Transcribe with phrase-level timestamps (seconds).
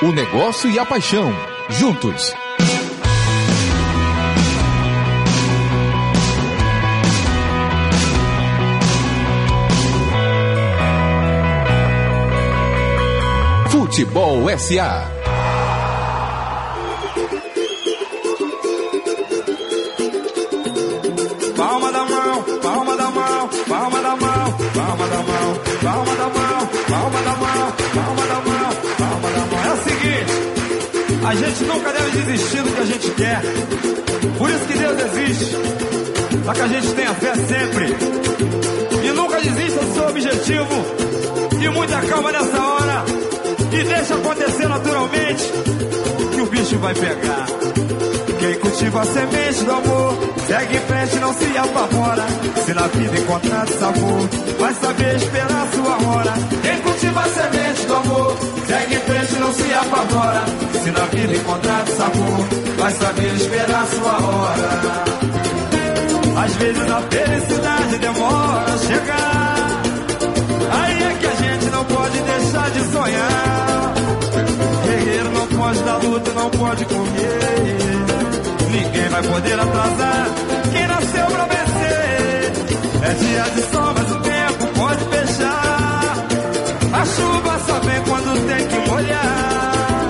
[0.00, 1.28] O negócio e a paixão,
[1.68, 2.32] juntos.
[13.70, 15.10] Futebol SA.
[21.56, 26.68] Palma da mão, palma da mão, palma da mão, palma da mão, palma da mão,
[26.88, 28.57] palma da mão, palma da mão,
[31.24, 33.42] a gente nunca deve desistir do que a gente quer.
[34.38, 35.56] Por isso que Deus existe.
[36.44, 37.96] Para que a gente tenha fé sempre.
[39.04, 40.84] E nunca desista do seu objetivo.
[41.60, 43.04] E muita calma nessa hora.
[43.72, 45.44] E deixa acontecer naturalmente.
[46.34, 47.46] Que o bicho vai pegar.
[48.38, 50.14] Quem cultiva a semente do amor
[50.46, 52.24] Segue em frente, não se apavora
[52.64, 54.28] Se na vida encontrar sabor
[54.60, 56.32] Vai saber esperar sua hora
[56.62, 58.36] Quem cultiva a semente do amor.
[58.66, 60.44] Segue em frente, não se apavora.
[60.82, 65.04] Se na vida encontrar sabor Vai saber esperar sua hora.
[66.44, 69.82] Às vezes a felicidade demora a chegar.
[70.80, 73.94] Aí é que a gente não pode deixar de sonhar.
[74.84, 77.78] Guerreiro não pode dar luta, não pode comer.
[78.70, 80.26] Ninguém vai poder atrasar
[80.72, 82.52] quem nasceu pra vencer.
[83.02, 84.17] É dia de sol, mas
[87.68, 90.08] só vem quando tem que molhar.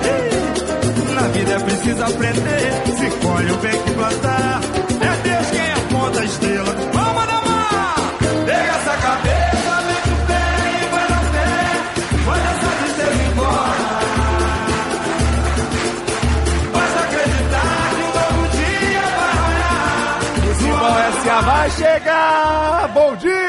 [1.15, 2.71] Na vida é preciso aprender.
[2.97, 4.61] Se colhe o bem que plantar.
[5.01, 6.75] É Deus quem aponta a estrela.
[6.93, 7.39] Vamos na!
[8.45, 11.51] Pega essa cabeça, vem com fé e vai na fé.
[12.25, 13.89] Manda essa tristeza embora.
[16.73, 20.19] Basta acreditar que um novo dia vai raiar.
[20.45, 22.87] Futebol SA vai chegar!
[22.93, 23.39] Bom dia!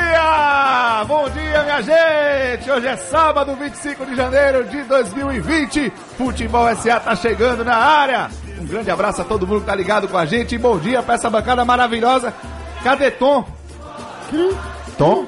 [1.07, 1.40] Bom dia,
[1.71, 2.69] minha gente!
[2.69, 5.91] Hoje é sábado, 25 de janeiro de 2020.
[6.19, 8.29] Futebol SA tá chegando na área.
[8.61, 10.57] Um grande abraço a todo mundo que tá ligado com a gente.
[10.57, 12.35] E bom dia pra essa bancada maravilhosa.
[12.83, 13.47] Cadê Tom?
[14.99, 15.27] Tom?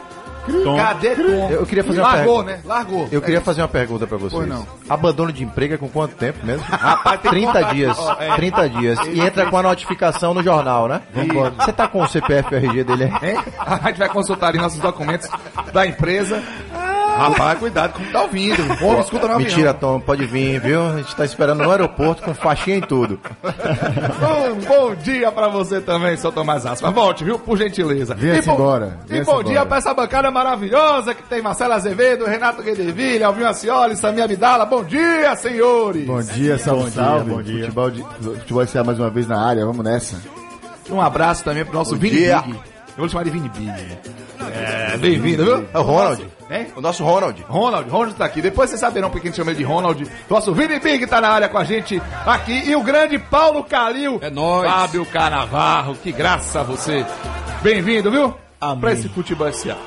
[0.76, 1.50] Cadê Tom?
[1.50, 2.56] Eu queria fazer uma Largou, pergunta.
[2.56, 2.62] né?
[2.64, 3.08] Largou.
[3.12, 4.32] Eu queria fazer uma pergunta pra vocês.
[4.32, 4.66] Pois não.
[4.88, 6.64] Abandono de emprego é com quanto tempo mesmo?
[6.68, 7.96] Rapaz, tem 30 conta- dias.
[7.98, 8.34] Ó, é.
[8.36, 8.98] 30 dias.
[9.08, 11.02] E entra com a notificação no jornal, né?
[11.58, 13.30] Você tá com o CPF RG dele aí?
[13.30, 13.38] Hein?
[13.58, 15.28] A gente vai consultar ali nossos documentos
[15.72, 16.42] da empresa.
[17.30, 18.62] Rapaz, cuidado como tá ouvindo.
[18.80, 19.38] Não escuta no avião.
[19.48, 20.82] Mentira, Tom, pode vir, viu?
[20.86, 23.18] A gente tá esperando no aeroporto com faixinha em tudo.
[23.42, 26.90] Um bom dia pra você também, seu Tomás Aspa.
[26.90, 27.38] Volte, viu?
[27.38, 28.14] Por gentileza.
[28.14, 29.44] Venha-se E bom- embora, E bom embora.
[29.44, 34.64] dia pra essa bancada maravilhosa que tem Marcelo Azevedo, Renato Guedevilha, Alvinho Acioli, Samir Abdala.
[34.66, 36.06] Bom dia, senhores.
[36.06, 37.30] Bom dia, salve, Bom dia, salve.
[37.30, 37.60] bom dia.
[37.64, 38.02] Futebol, de,
[38.40, 40.16] futebol SA mais uma vez na área, vamos nessa.
[40.90, 42.40] Um abraço também pro nosso Vini dia.
[42.42, 42.54] Big.
[42.54, 43.72] Eu vou chamar de Vini Big.
[44.54, 45.64] É, bem-vindo, viu?
[45.72, 46.22] É o Ronald.
[46.52, 46.66] Hein?
[46.76, 47.42] O nosso Ronald.
[47.48, 48.42] Ronald, Ronald tá aqui.
[48.42, 50.06] Depois vocês saberão por que a gente chama ele de Ronald.
[50.28, 52.68] Nosso Vini Big tá na área com a gente aqui.
[52.68, 54.18] E o grande Paulo Calil.
[54.20, 54.70] É nóis.
[54.70, 55.94] Fábio Canavarro.
[55.94, 57.06] Que graça a você.
[57.62, 58.34] Bem-vindo, viu?
[58.60, 58.80] Amém.
[58.80, 59.78] Pra esse futebol SA.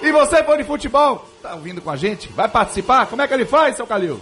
[0.00, 2.28] E você, fã de futebol, tá ouvindo com a gente?
[2.28, 3.06] Vai participar?
[3.06, 4.20] Como é que ele faz, seu Calil?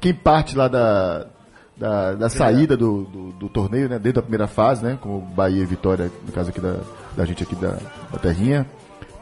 [0.00, 1.26] Quem parte lá da,
[1.76, 3.98] da, da saída do, do, do torneio, né?
[3.98, 4.98] Desde a primeira fase, né?
[5.00, 6.80] Como Bahia e Vitória, no caso aqui da,
[7.16, 7.78] da gente aqui da,
[8.10, 8.66] da terrinha,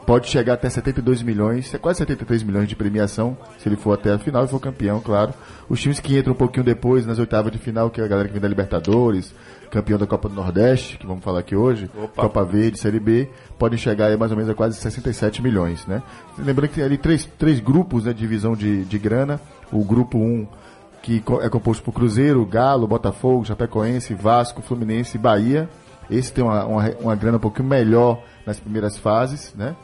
[0.05, 4.11] pode chegar até 72 milhões, é quase 73 milhões de premiação, se ele for até
[4.11, 5.33] a final e for campeão, claro.
[5.69, 8.27] Os times que entram um pouquinho depois, nas oitavas de final, que é a galera
[8.27, 9.33] que vem da Libertadores,
[9.71, 13.77] campeão da Copa do Nordeste, que vamos falar aqui hoje, Copa Verde, Série B, podem
[13.79, 16.03] chegar aí mais ou menos a quase 67 milhões, né?
[16.37, 19.39] Lembrando que tem ali três, três grupos, né, de divisão de, de grana,
[19.71, 20.45] o grupo 1,
[21.01, 25.67] que co- é composto por Cruzeiro, Galo, Botafogo, Chapecoense, Vasco, Fluminense e Bahia.
[26.09, 29.75] Esse tem uma, uma, uma grana um pouquinho melhor nas primeiras fases, né?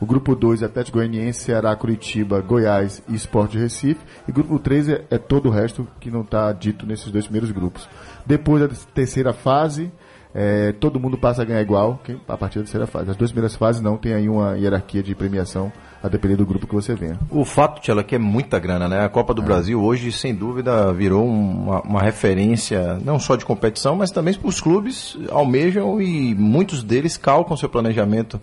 [0.00, 4.00] O grupo 2 é Atlético Goianiense, Ceará, Curitiba, Goiás e Sport de Recife.
[4.28, 7.50] E grupo 3 é, é todo o resto que não está dito nesses dois primeiros
[7.50, 7.88] grupos.
[8.24, 9.90] Depois da terceira fase,
[10.34, 11.98] é, todo mundo passa a ganhar igual
[12.28, 13.10] a partir da terceira fase.
[13.10, 15.72] As duas primeiras fases não tem aí uma hierarquia de premiação
[16.02, 17.18] a depender do grupo que você venha.
[17.30, 19.02] O fato, Tchela, que é muita grana, né?
[19.02, 23.96] A Copa do Brasil hoje, sem dúvida, virou uma, uma referência não só de competição,
[23.96, 28.38] mas também os clubes almejam e muitos deles calcam seu planejamento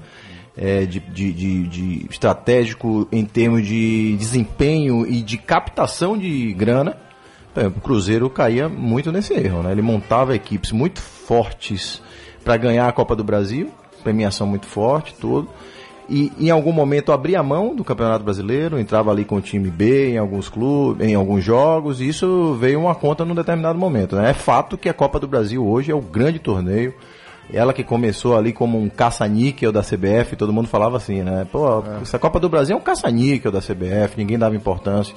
[0.58, 6.98] é, de, de- de- de estratégico em termos de desempenho e de captação de grana.
[7.56, 9.72] O Cruzeiro caía muito nesse erro, né?
[9.72, 12.02] Ele montava equipes muito fortes
[12.44, 13.70] para ganhar a Copa do Brasil,
[14.04, 15.48] premiação muito forte, tudo.
[16.10, 20.10] E em algum momento abria mão do Campeonato Brasileiro, entrava ali com o time B
[20.14, 24.16] em alguns clubes, em alguns jogos, e isso veio uma conta num determinado momento.
[24.16, 24.32] Né?
[24.32, 26.94] É fato que a Copa do Brasil hoje é o grande torneio.
[27.52, 31.46] Ela que começou ali como um caça-níquel da CBF, todo mundo falava assim, né?
[31.52, 35.14] Pô, essa Copa do Brasil é um caça-níquel da CBF, ninguém dava importância.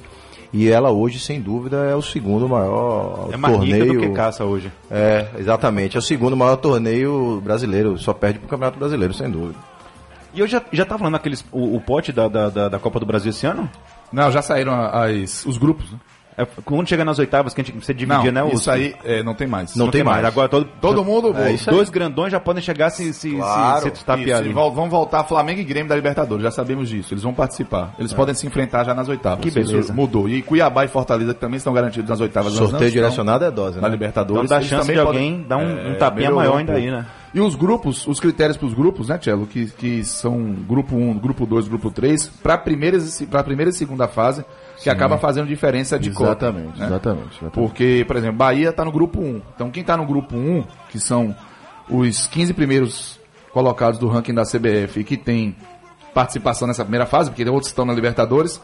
[0.52, 3.84] E ela hoje, sem dúvida, é o segundo maior É mais torneio.
[3.84, 4.70] rica do que caça hoje.
[4.90, 5.96] É, exatamente.
[5.96, 7.98] É o segundo maior torneio brasileiro.
[7.98, 9.58] Só perde pro Campeonato Brasileiro, sem dúvida.
[10.32, 13.00] E eu já, já tá falando aqueles, o, o pote da, da, da, da Copa
[13.00, 13.68] do Brasil esse ano?
[14.12, 15.90] Não, já saíram as, os grupos.
[15.90, 15.98] né?
[16.38, 18.52] É, quando chega nas oitavas, que a gente, você dividia, não, né?
[18.52, 19.74] os- isso aí é, não tem mais.
[19.74, 20.24] Não tem mais.
[20.24, 21.34] Agora todo, Todo mundo...
[21.36, 24.90] É, isso dois grandões já podem chegar se, se, Claro, se, se tapear Isso, vão
[24.90, 27.14] voltar Flamengo e Grêmio da Libertadores, já sabemos disso.
[27.14, 27.94] Eles vão participar.
[27.98, 29.40] Eles podem se enfrentar já nas oitavas.
[29.42, 29.78] Que beleza.
[29.78, 30.28] Isso mudou.
[30.28, 32.54] E Cuiabá e Fortaleza que também estão garantidos nas oitavas.
[32.54, 33.92] não Sorteio direcionado é dose, Na né?
[33.92, 34.44] Libertadores.
[34.44, 37.06] Então dá chance de alguém dar um, um É, tapinha maior ainda aí, né?
[37.34, 41.18] E os grupos, os critérios para os grupos, né, Tchelo, que, que são grupo 1,
[41.18, 44.44] grupo 2, grupo 3, para a primeira, e- pra primeira e segunda fase,
[44.82, 46.46] que acaba fazendo diferença de cota.
[46.46, 46.86] Exatamente, né?
[46.86, 47.52] exatamente, exatamente.
[47.54, 49.42] Porque, por exemplo, Bahia está no grupo 1.
[49.54, 51.34] Então, quem está no grupo 1, que são
[51.90, 53.18] os 15 primeiros
[53.52, 55.54] colocados do ranking da CBF e que tem
[56.14, 58.60] participação nessa primeira fase, porque outros estão na Libertadores,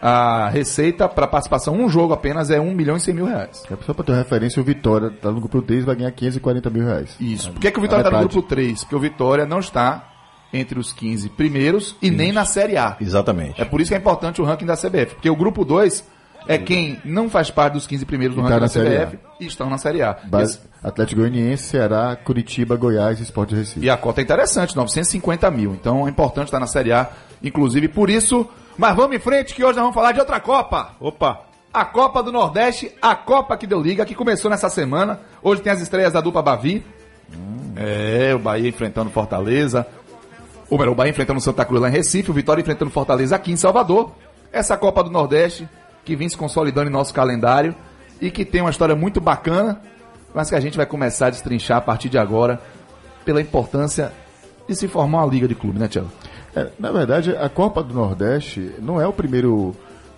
[0.00, 3.64] a receita para participação, um jogo apenas, é 1 milhão e 100 mil reais.
[3.70, 6.84] É Só para ter referência, o Vitória tá no grupo 3 vai ganhar 540 mil
[6.84, 7.16] reais.
[7.20, 7.50] Isso.
[7.52, 8.84] Por que, que o Vitória está no grupo 3?
[8.84, 10.08] Porque o Vitória não está
[10.52, 12.96] entre os 15 primeiros e nem na Série A.
[13.00, 13.60] Exatamente.
[13.60, 15.14] É por isso que é importante o ranking da CBF.
[15.14, 16.04] Porque o grupo 2
[16.46, 19.46] é quem não faz parte dos 15 primeiros do E ranking tá da CBF e
[19.46, 20.16] estão na Série A.
[20.24, 23.84] Base, Atlético Goianiense, Ceará, Curitiba, Goiás e Sport de Recife.
[23.84, 25.74] E a cota é interessante, 950 mil.
[25.74, 27.10] Então é importante estar na Série A,
[27.42, 28.48] inclusive por isso.
[28.78, 30.92] Mas vamos em frente que hoje nós vamos falar de outra Copa.
[31.00, 31.40] Opa!
[31.74, 35.20] A Copa do Nordeste, a Copa que deu liga, que começou nessa semana.
[35.42, 36.86] Hoje tem as estreias da dupla Bavi.
[37.74, 39.84] É, o Bahia enfrentando Fortaleza.
[40.70, 44.12] O Bahia enfrentando Santa Cruz lá em Recife, o Vitória enfrentando Fortaleza aqui em Salvador.
[44.52, 45.68] Essa Copa do Nordeste,
[46.04, 47.74] que vem se consolidando em nosso calendário
[48.20, 49.80] e que tem uma história muito bacana,
[50.32, 52.60] mas que a gente vai começar a destrinchar a partir de agora
[53.24, 54.12] pela importância
[54.68, 56.10] de se formar uma liga de clube, né, Tiago?
[56.54, 59.74] É, na verdade, a Copa do Nordeste não é o primeiro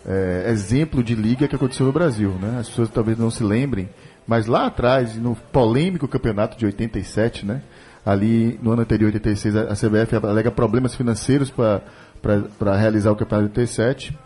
[0.06, 2.58] é, exemplo de liga que aconteceu no Brasil, né?
[2.60, 3.88] As pessoas talvez não se lembrem,
[4.26, 7.62] mas lá atrás, no polêmico campeonato de 87, né?
[8.04, 13.60] Ali no ano anterior, 86, a CBF alega problemas financeiros para realizar o campeonato de
[13.60, 14.18] 87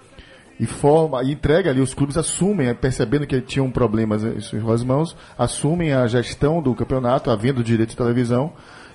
[0.61, 5.17] e forma e entrega ali os clubes assumem percebendo que tinham problemas em suas mãos
[5.37, 8.53] assumem a gestão do campeonato a venda do direito de televisão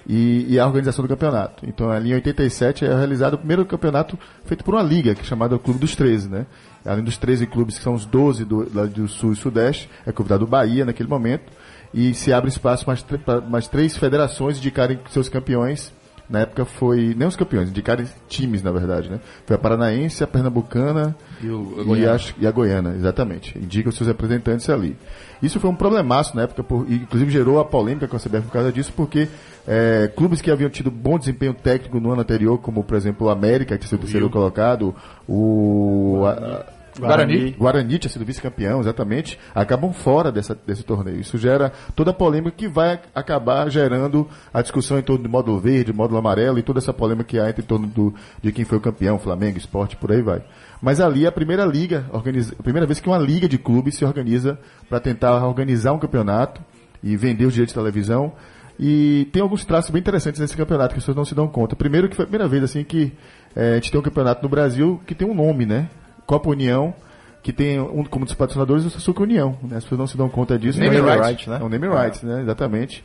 [0.09, 1.63] e, e a organização do campeonato.
[1.67, 5.23] Então ali em 87 é realizado o primeiro campeonato feito por uma liga que é
[5.23, 6.47] chamada Clube dos 13 né?
[6.83, 10.45] Além dos 13 clubes que são os 12 do, do sul e sudeste é convidado
[10.45, 11.51] o Bahia naquele momento
[11.93, 15.93] e se abre espaço para mais, mais três federações indicarem seus campeões
[16.29, 19.19] na época foi nem os campeões, indicaram times na verdade, né?
[19.45, 22.13] Foi a Paranaense, a Pernambucana E o- a e, Goiana.
[22.15, 23.57] acho- e a Goiana, exatamente.
[23.57, 24.95] Indica os seus representantes ali.
[25.41, 28.45] Isso foi um problemaço na época, por- e, inclusive gerou a polêmica com a CBF
[28.47, 29.27] por causa disso, porque
[29.67, 33.29] é, clubes que haviam tido bom desempenho técnico no ano anterior, como por exemplo o
[33.29, 34.95] América, que tinha sido o terceiro colocado,
[35.27, 36.65] o a-
[37.07, 37.51] Guarani.
[37.51, 41.19] Guarani tinha sido vice-campeão, exatamente, acabam fora dessa, desse torneio.
[41.19, 45.59] Isso gera toda a polêmica que vai acabar gerando a discussão em torno do módulo
[45.59, 48.77] verde, módulo amarelo e toda essa polêmica que há em torno do, de quem foi
[48.77, 50.43] o campeão, Flamengo, esporte, por aí vai.
[50.81, 53.95] Mas ali é a primeira liga, organiza, a primeira vez que uma liga de clubes
[53.95, 56.61] se organiza para tentar organizar um campeonato
[57.03, 58.33] e vender os direitos de televisão.
[58.79, 61.75] E tem alguns traços bem interessantes nesse campeonato que as pessoas não se dão conta.
[61.75, 63.11] Primeiro que foi a primeira vez assim que
[63.53, 65.89] eh, a gente tem um campeonato no Brasil que tem um nome, né?
[66.29, 66.93] Copa União,
[67.41, 69.57] que tem um, como dos patrocinadores o Suzuka União.
[69.63, 69.77] Né?
[69.77, 70.79] As pessoas não se dão conta disso.
[70.79, 71.57] Name Mas- rights, né?
[71.59, 72.41] É um name rights, né?
[72.43, 73.03] Exatamente.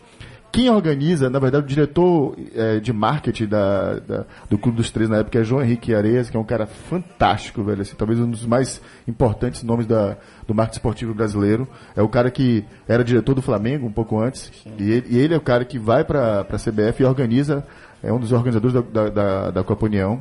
[0.52, 5.08] Quem organiza, na verdade, o diretor eh, de marketing da, da- do Clube dos Três
[5.08, 7.80] na época é João Henrique Areias, que é um cara fantástico, velho.
[7.80, 10.16] Assim, talvez um dos mais importantes nomes da,
[10.46, 11.66] do marketing esportivo brasileiro.
[11.96, 14.52] É o cara que era diretor do Flamengo um pouco antes.
[14.78, 17.64] E ele, e ele é o cara que vai para a CBF e organiza,
[18.02, 20.20] é um dos organizadores da, da, da Copa União.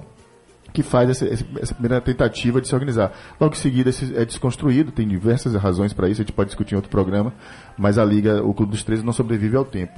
[0.74, 3.12] Que faz essa, essa- primeira tentativa de se organizar.
[3.40, 6.74] Logo em seguida esse é desconstruído, tem diversas razões para isso, a gente pode discutir
[6.74, 7.32] em outro programa,
[7.78, 9.94] mas a Liga, o Clube dos 13 não sobrevive ao tempo.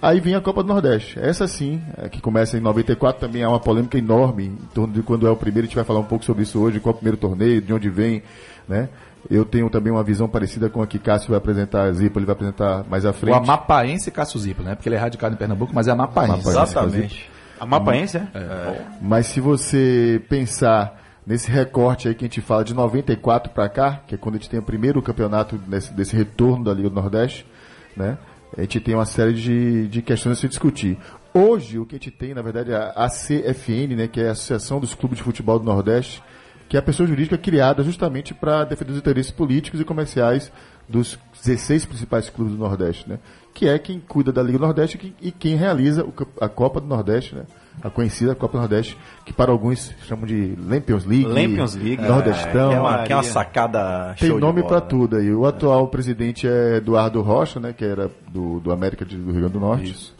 [0.00, 1.18] Aí vem a Copa do Nordeste.
[1.18, 5.02] Essa sim, é, que começa em 94, também há uma polêmica enorme em torno de
[5.02, 5.64] quando é o primeiro.
[5.64, 7.72] A gente vai falar um pouco sobre isso hoje, qual é o primeiro torneio, de
[7.72, 8.22] onde vem,
[8.68, 8.88] né?
[9.30, 12.26] Eu tenho também uma visão parecida com a que Cássio vai apresentar, a Zipa ele
[12.26, 13.34] vai apresentar mais à O frente.
[13.34, 14.74] Amapaense Cássio Zipa, né?
[14.74, 16.32] Porque ele é radicado em Pernambuco, mas é Amapaense.
[16.50, 16.58] Amapaense.
[16.72, 17.30] Exatamente.
[17.58, 18.26] A Mapaense, é?
[19.00, 24.02] Mas se você pensar nesse recorte aí que a gente fala de 94 para cá,
[24.06, 26.94] que é quando a gente tem o primeiro campeonato desse, desse retorno da Liga do
[26.94, 27.46] Nordeste,
[27.96, 28.18] né?
[28.56, 30.96] A gente tem uma série de, de questões a se discutir.
[31.32, 34.32] Hoje, o que a gente tem, na verdade, é a ACFN, né, que é a
[34.32, 36.22] Associação dos Clubes de Futebol do Nordeste,
[36.68, 40.52] que é a pessoa jurídica criada justamente para defender os interesses políticos e comerciais
[40.88, 43.18] dos 16 principais clubes do Nordeste, né?
[43.54, 46.04] Que é quem cuida da Liga Nordeste e quem- realiza
[46.40, 47.44] a Copa do Nordeste, né?
[47.82, 52.02] A conhecida Copa do Nordeste, que para alguns chamam de Lampions League, Lampions League.
[52.02, 52.70] Nordestão.
[52.70, 53.32] que, é uma, que é uma Maria.
[53.32, 54.86] sacada Tem nome para né?
[54.88, 55.32] tudo aí.
[55.32, 57.72] O atual presidente é Eduardo Rocha, né?
[57.72, 60.12] Que era do, do América do Rio Grande do Norte.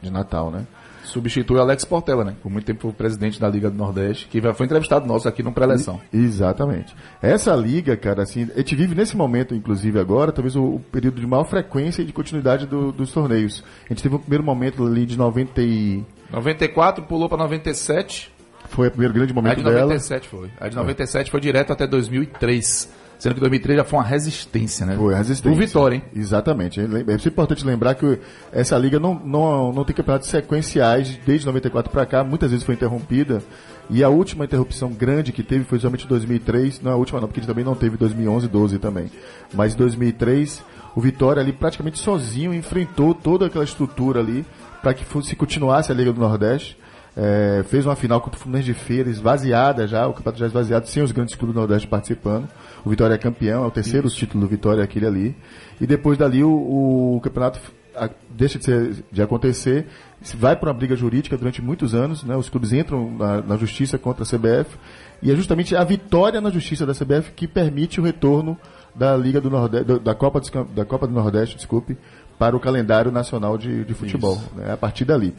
[0.00, 0.66] De Natal, né?
[1.12, 2.34] Substitui o Alex Portela, né?
[2.42, 5.42] Por muito tempo foi o presidente da Liga do Nordeste, que foi entrevistado nosso aqui
[5.42, 6.00] no pré-eleição.
[6.12, 6.94] Exatamente.
[7.20, 11.20] Essa liga, cara, assim, a gente vive nesse momento, inclusive agora, talvez o, o período
[11.20, 13.62] de maior frequência e de continuidade do- dos torneios.
[13.86, 16.04] A gente teve um primeiro momento ali de 90 e...
[16.32, 18.32] 94 pulou pra 97,
[18.70, 19.80] Foi o primeiro grande a momento de dela.
[19.82, 20.50] 97 foi.
[20.58, 23.01] A de 97 foi direto até 2003.
[23.22, 24.96] Sendo que 2003 já foi uma resistência, né?
[24.96, 25.56] Foi a resistência.
[25.56, 26.02] Do Vitória, hein?
[26.12, 26.80] Exatamente.
[26.80, 28.18] É é importante lembrar que
[28.50, 32.74] essa liga não, não, não tem campeonatos sequenciais desde 94 para cá, muitas vezes foi
[32.74, 33.40] interrompida.
[33.88, 36.80] E a última interrupção grande que teve foi somente em 2003.
[36.80, 39.08] Não, a última não, porque a gente também não teve em 2011 e 12 também.
[39.54, 40.60] Mas em 2003,
[40.96, 44.44] o Vitória ali praticamente sozinho enfrentou toda aquela estrutura ali
[44.82, 46.76] para que fosse continuasse a Liga do Nordeste.
[47.16, 50.88] É, fez uma final contra o Fluminense de Feira, esvaziada já, o campeonato já esvaziado,
[50.88, 52.48] sem os grandes clubes do Nordeste participando.
[52.84, 55.36] O Vitória é campeão, é o terceiro título do Vitória aquele ali.
[55.80, 56.50] E depois dali o,
[57.16, 57.60] o campeonato
[57.94, 59.86] a- deixa de, ser- de acontecer,
[60.38, 62.34] vai para uma briga jurídica durante muitos anos, né?
[62.34, 64.74] os clubes entram na, na justiça contra a CBF,
[65.20, 68.56] e é justamente a vitória na justiça da CBF que permite o retorno
[68.94, 71.96] da Liga do Nordeste, do- da Copa, Cam- da Copa do Nordeste, desculpe,
[72.38, 74.40] para o calendário nacional de, de futebol.
[74.56, 74.72] Né?
[74.72, 75.34] A partir dali.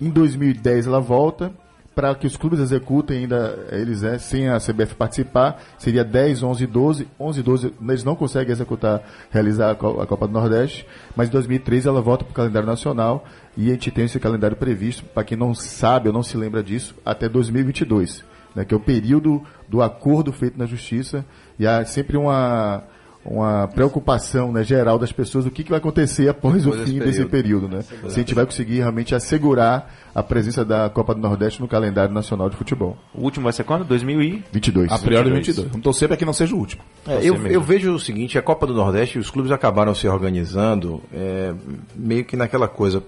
[0.00, 1.52] Em 2010 ela volta
[1.94, 6.64] para que os clubes executem ainda eles né, sem a CBF participar, seria 10, 11
[6.64, 7.08] e 12.
[7.18, 11.88] 11 e 12 eles não conseguem executar, realizar a Copa do Nordeste, mas em 2013
[11.88, 13.24] ela volta para o calendário nacional
[13.56, 16.62] e a gente tem esse calendário previsto, para quem não sabe ou não se lembra
[16.62, 18.24] disso, até 2022,
[18.54, 21.24] né, que é o período do acordo feito na justiça
[21.58, 22.82] e há sempre uma
[23.24, 26.98] uma preocupação né, geral das pessoas do que, que vai acontecer após o Depois fim
[26.98, 27.82] desse desse período, né?
[27.82, 32.12] Se a gente vai conseguir realmente assegurar a presença da Copa do Nordeste no calendário
[32.12, 32.96] nacional de futebol.
[33.14, 33.84] O último vai ser quando?
[33.84, 34.44] 2000 e...
[34.52, 34.92] 22.
[34.92, 35.46] A priori 22.
[35.46, 35.68] 22.
[35.70, 36.82] Vamos torcer para que não seja o último.
[37.06, 41.02] É, eu, eu vejo o seguinte, a Copa do Nordeste, os clubes acabaram se organizando
[41.12, 41.54] é,
[41.96, 43.02] meio que naquela coisa,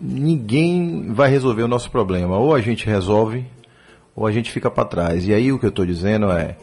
[0.00, 3.46] ninguém vai resolver o nosso problema, ou a gente resolve,
[4.14, 5.26] ou a gente fica para trás.
[5.26, 6.56] E aí o que eu estou dizendo é,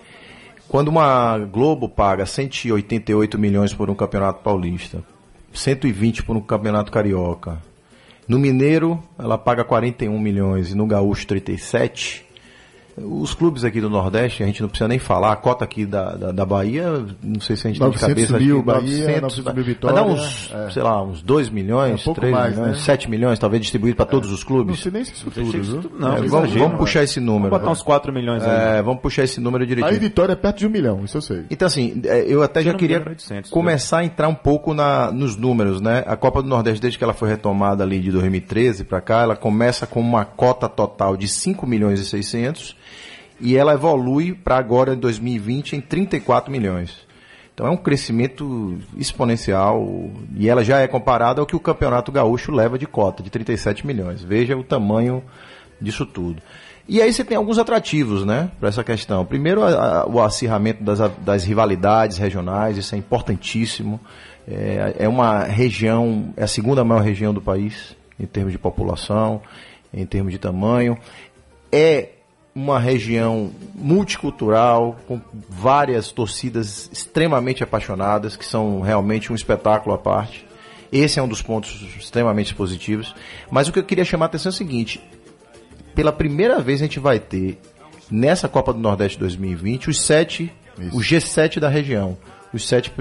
[0.69, 5.03] quando uma Globo paga 188 milhões por um campeonato paulista,
[5.51, 7.57] 120 por um campeonato carioca,
[8.27, 12.23] no Mineiro ela paga 41 milhões e no Gaúcho 37,
[12.97, 16.15] os clubes aqui do Nordeste, a gente não precisa nem falar, a cota aqui da,
[16.15, 18.39] da, da Bahia, não sei se a gente tem de 900 cabeça.
[18.39, 20.69] mil que Bahia, 900 mil vai Vitória, dar uns, é.
[20.71, 22.83] sei lá, uns 2 milhões, É um pouco 3 mais, milhões, né?
[22.83, 24.79] 7 milhões, talvez distribuído para todos os Não clubes.
[24.79, 25.91] sei nem se isso tudo, viu?
[25.97, 26.77] Não, É, vamos, exagero, vamos né?
[26.77, 27.49] puxar esse número.
[27.49, 28.79] Vamos botar uns 4 milhões aí.
[28.79, 29.99] É, vamos puxar esse número Aí direitinho.
[29.99, 31.45] Vitória é perto de um milhão, isso eu sei.
[31.49, 34.35] Então, assim, é, eu até já não queria engano, era 800, começar a entrar um
[34.35, 36.03] pouco na, nos números, né?
[36.05, 39.35] A Copa do Nordeste, desde que ela foi retomada ali de 2013 para cá, ela
[39.35, 42.75] começa com uma cota total de 5 milhões e 600
[43.39, 47.07] e ela evolui para agora, em 2020, em 34 milhões.
[47.53, 49.85] Então é um crescimento exponencial
[50.35, 53.85] e ela já é comparada ao que o Campeonato Gaúcho leva de cota, de 37
[53.85, 54.21] milhões.
[54.23, 55.21] Veja o tamanho
[55.81, 56.41] disso tudo.
[56.87, 59.23] E aí você tem alguns atrativos, né, para essa questão.
[59.25, 63.99] Primeiro, a- a- o acirramento das, das rivalidades regionais, isso é importantíssimo.
[64.47, 69.41] É, é uma região, é a segunda maior região do país, em termos de população,
[69.93, 70.97] em termos de tamanho.
[71.71, 72.09] É
[72.61, 80.45] uma região multicultural, com várias torcidas extremamente apaixonadas, que são realmente um espetáculo à parte.
[80.91, 83.15] Esse é um dos pontos extremamente positivos.
[83.49, 84.99] Mas o que eu queria chamar a atenção é o seguinte:
[85.95, 87.59] pela primeira vez a gente vai ter
[88.11, 90.97] nessa Copa do Nordeste 2020 os sete, Isso.
[90.97, 92.17] o G7 da região,
[92.51, 92.91] os sete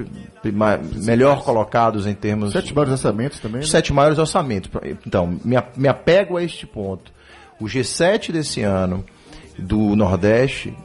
[0.43, 3.61] prima- melhor colocados em termos Sete maiores orçamentos também.
[3.63, 3.67] né?
[3.67, 4.71] sete maiores orçamentos.
[5.07, 5.39] Então,
[5.75, 7.11] me apego a este ponto.
[7.61, 9.05] O G7 desse ano,
[9.59, 10.77] do Nordeste,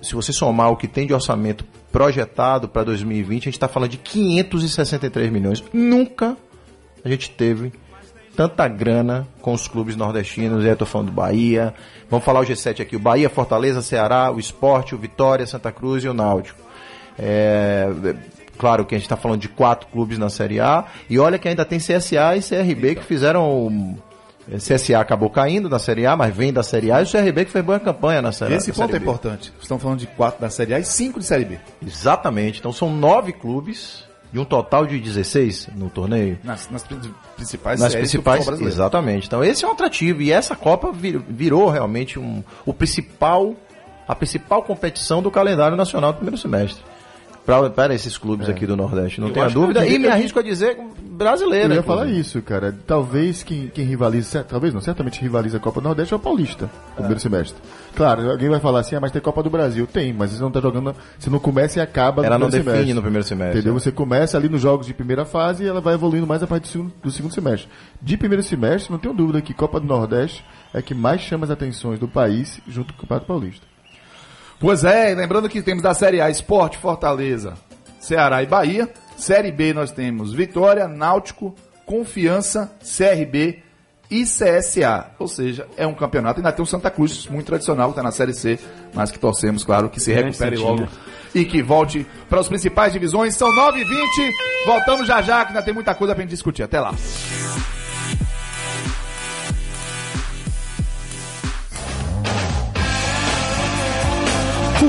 [0.00, 3.90] se você somar o que tem de orçamento projetado para 2020, a gente está falando
[3.90, 5.62] de 563 milhões.
[5.72, 6.36] Nunca
[7.04, 7.72] a gente teve
[8.36, 10.64] tanta grana com os clubes nordestinos.
[10.64, 11.74] Eu estou falando do Bahia.
[12.08, 16.02] Vamos falar o G7 aqui: o Bahia, Fortaleza, Ceará, o Esporte, o Vitória, Santa Cruz
[16.04, 16.60] e o Náutico.
[17.18, 17.88] É,
[18.56, 20.84] claro que a gente está falando de quatro clubes na Série A.
[21.08, 23.96] E olha que ainda tem CSA e CRB que fizeram.
[24.58, 27.00] CSA acabou caindo na Série A, mas vem da Série A.
[27.00, 28.56] E o CRB que fez boa campanha na Série A.
[28.56, 29.04] Esse ponto é B.
[29.04, 29.52] importante.
[29.60, 31.58] Estamos falando de quatro da Série A e cinco de Série B.
[31.86, 32.58] Exatamente.
[32.58, 36.38] Então são nove clubes de um total de 16 no torneio.
[36.42, 36.98] Nas, nas prin-
[37.36, 39.26] principais Nas principais, exatamente.
[39.26, 43.54] Então esse é um atrativo e essa Copa vir- virou realmente um, o principal,
[44.08, 46.82] a principal competição do calendário nacional do primeiro semestre.
[47.44, 49.84] Para esses clubes aqui do Nordeste, não tenha acho que dúvida.
[49.84, 51.74] eu E me arrisco a dizer brasileira.
[51.74, 52.74] Eu ia falar isso, cara.
[52.86, 56.70] Talvez quem, quem rivaliza, talvez não, certamente rivaliza a Copa do Nordeste é o Paulista,
[56.90, 57.60] no primeiro semestre.
[57.94, 59.86] Claro, alguém vai falar assim, ah, mas tem Copa do Brasil.
[59.86, 62.64] Tem, mas você não tá jogando, você não começa e acaba Ela no não primeiro
[62.64, 62.94] define semestre.
[62.94, 63.58] no primeiro semestre.
[63.58, 63.74] Entendeu?
[63.74, 66.62] Você começa ali nos jogos de primeira fase e ela vai evoluindo mais a partir
[66.62, 67.68] do segundo, do segundo semestre.
[68.00, 71.50] De primeiro semestre, não tenho dúvida que Copa do Nordeste é que mais chama as
[71.50, 73.71] atenções do país junto com o Campeonato Paulista.
[74.62, 77.54] Pois é, lembrando que temos da Série A Esporte, Fortaleza,
[77.98, 78.88] Ceará e Bahia.
[79.16, 81.52] Série B nós temos Vitória, Náutico,
[81.84, 83.60] Confiança, CRB
[84.08, 85.10] e CSA.
[85.18, 86.38] Ou seja, é um campeonato.
[86.38, 88.56] Ainda tem o Santa Cruz, muito tradicional, que está na Série C,
[88.94, 90.86] mas que torcemos, claro, que se recupere logo
[91.34, 93.34] e que volte para as principais divisões.
[93.34, 94.30] São 9h20.
[94.64, 96.62] Voltamos já já, que ainda tem muita coisa para gente discutir.
[96.62, 96.94] Até lá.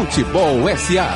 [0.04, 1.08] Futebol SA.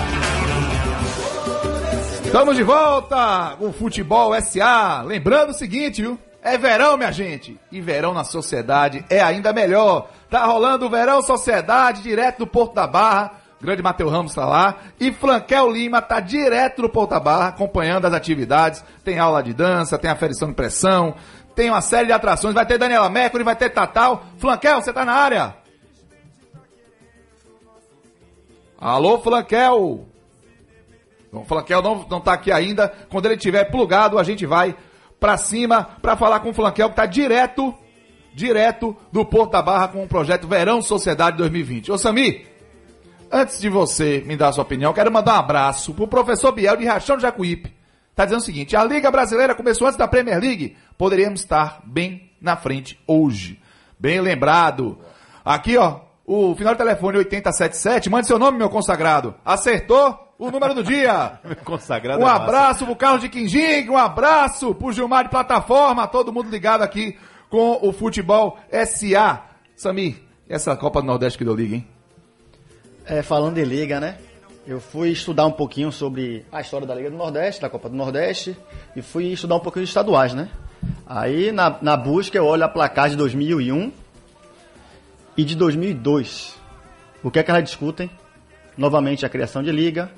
[2.23, 5.01] Estamos de volta com o Futebol SA.
[5.05, 6.17] Lembrando o seguinte, viu?
[6.41, 7.59] É verão, minha gente.
[7.69, 10.09] E verão na sociedade é ainda melhor.
[10.29, 13.33] Tá rolando o Verão Sociedade direto do Porto da Barra.
[13.59, 14.77] Grande Matheus Ramos tá lá.
[14.97, 18.81] E Flanquel Lima tá direto do Porto da Barra, acompanhando as atividades.
[19.03, 21.13] Tem aula de dança, tem aferição de pressão,
[21.53, 22.53] tem uma série de atrações.
[22.53, 24.23] Vai ter Daniela Mercury, vai ter Tatal.
[24.37, 25.66] Flanquel, você tá na área?
[28.79, 30.05] Alô, Flanquel!
[31.31, 32.91] O Flanquel não, não tá aqui ainda.
[33.09, 34.75] Quando ele tiver plugado, a gente vai
[35.19, 37.73] pra cima pra falar com o Flanquel, que tá direto,
[38.33, 41.91] direto do Porto da Barra com o projeto Verão Sociedade 2020.
[41.91, 42.45] Ô Sami,
[43.31, 46.85] antes de você me dar sua opinião, quero mandar um abraço pro professor Biel de
[46.85, 47.75] Rachão de Jacuípe.
[48.15, 52.31] Tá dizendo o seguinte, a Liga Brasileira começou antes da Premier League, poderíamos estar bem
[52.41, 53.59] na frente hoje.
[53.99, 54.97] Bem lembrado.
[55.43, 59.33] Aqui, ó, o final do telefone 8077, mande seu nome, meu consagrado.
[59.45, 61.39] Acertou o número do dia.
[61.63, 62.43] Consagrado Um é massa.
[62.43, 67.17] abraço pro Carlos de Quinjing, um abraço pro Gilmar de Plataforma, todo mundo ligado aqui
[67.49, 69.41] com o Futebol SA.
[69.73, 70.17] Samir,
[70.49, 71.87] essa Copa do Nordeste que deu liga, hein?
[73.05, 74.17] É, falando de liga, né?
[74.67, 77.95] Eu fui estudar um pouquinho sobre a história da Liga do Nordeste, da Copa do
[77.95, 78.57] Nordeste,
[78.97, 80.49] e fui estudar um pouquinho de estaduais, né?
[81.05, 83.93] Aí, na, na busca, eu olho a placar de 2001
[85.37, 86.57] e de 2002.
[87.23, 88.09] O que é que elas discutem?
[88.77, 90.11] Novamente, a criação de liga,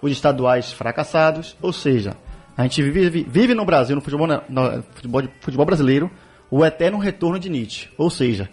[0.00, 2.16] os estaduais fracassados, ou seja,
[2.56, 6.10] a gente vive, vive no Brasil, no futebol, no futebol, futebol brasileiro,
[6.50, 7.88] o eterno retorno de Nietzsche.
[7.96, 8.48] Ou seja,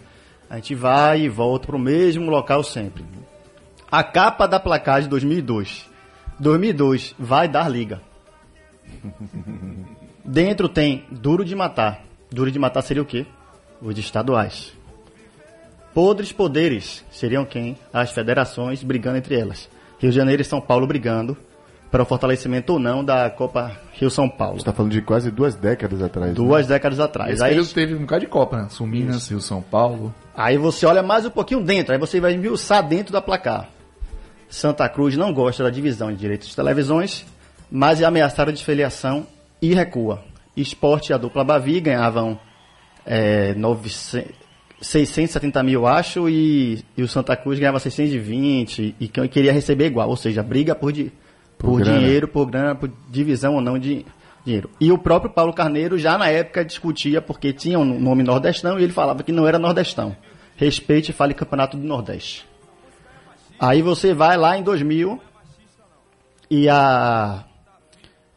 [0.48, 3.04] a gente vai e volta para o mesmo local sempre.
[3.90, 5.88] A capa da placar de 2002.
[6.38, 8.00] 2002 vai dar liga.
[10.24, 12.02] Dentro tem Duro de Matar.
[12.30, 13.26] Duro de Matar seria o quê?
[13.80, 14.77] Os estaduais.
[15.98, 17.76] Podres Poderes seriam quem?
[17.92, 19.68] As federações brigando entre elas.
[19.98, 21.36] Rio de Janeiro e São Paulo brigando
[21.90, 24.60] para o fortalecimento ou não da Copa Rio-São Paulo.
[24.60, 26.28] Você tá falando de quase duas décadas atrás.
[26.28, 26.34] né?
[26.36, 27.32] Duas décadas atrás.
[27.32, 28.68] Esse Aí, período teve um bocado de Copa, né?
[28.68, 30.14] Sul Minas, Rio São Paulo.
[30.36, 33.68] aí você olha mais um pouquinho dentro, aí você vai enviuçar dentro da placar.
[34.48, 37.26] Santa Cruz não gosta da divisão de direitos de televisões,
[37.68, 39.26] mas é ameaçada de filiação
[39.60, 40.22] e recua.
[40.56, 42.38] Esporte e a dupla Bavi ganhavam
[43.04, 44.46] é, 900
[44.80, 50.08] 670 mil, acho, e, e o Santa Cruz ganhava 620 e que- queria receber igual,
[50.08, 51.12] ou seja, briga por, di-
[51.58, 54.06] Por por, dinheiro, por grana, por divisão ou não de
[54.44, 54.70] dinheiro.
[54.80, 58.84] E o próprio Paulo Carneiro já na época discutia porque tinha um nome nordestão e
[58.84, 60.16] ele falava que não era nordestão.
[60.56, 62.46] Respeite e fale Campeonato do Nordeste.
[63.58, 65.20] Aí você vai lá em 2000
[66.50, 67.44] e a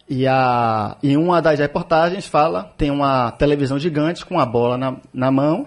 [0.10, 4.98] e a em uma das reportagens fala tem uma televisão gigante com a bola na,
[5.14, 5.66] na mão,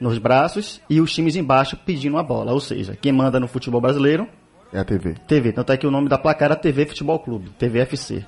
[0.00, 3.80] nos braços e os times embaixo pedindo a bola, ou seja, quem manda no futebol
[3.80, 4.26] brasileiro
[4.72, 5.14] É a TV.
[5.26, 8.24] TV, tanto é que o nome da placa era TV Futebol Clube, TVFC.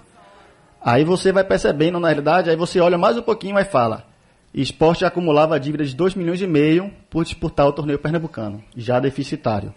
[0.84, 4.04] Aí você vai percebendo, na realidade, aí você olha mais um pouquinho e fala,
[4.52, 9.72] esporte acumulava dívida de 2 milhões e meio por disputar o torneio pernambucano, já deficitário.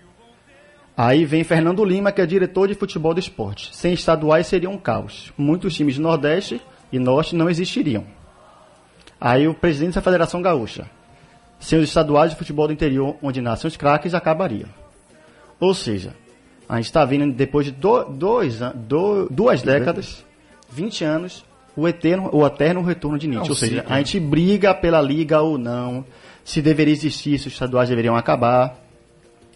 [0.98, 3.76] Aí vem Fernando Lima, que é diretor de futebol do esporte.
[3.76, 5.32] Sem estaduais seria um caos.
[5.38, 8.06] Muitos times do Nordeste e Norte não existiriam.
[9.20, 10.90] Aí o presidente da Federação Gaúcha.
[11.60, 14.66] Sem os estaduais de futebol do interior, onde nascem os craques, acabaria.
[15.60, 16.14] Ou seja,
[16.68, 20.26] a gente está vendo depois de do, dois, do, duas décadas,
[20.70, 23.50] 20 anos, o eterno, o eterno retorno de Nietzsche.
[23.50, 26.06] Ou seja, a gente briga pela liga ou não,
[26.44, 28.80] se deveria existir, se os estaduais deveriam acabar.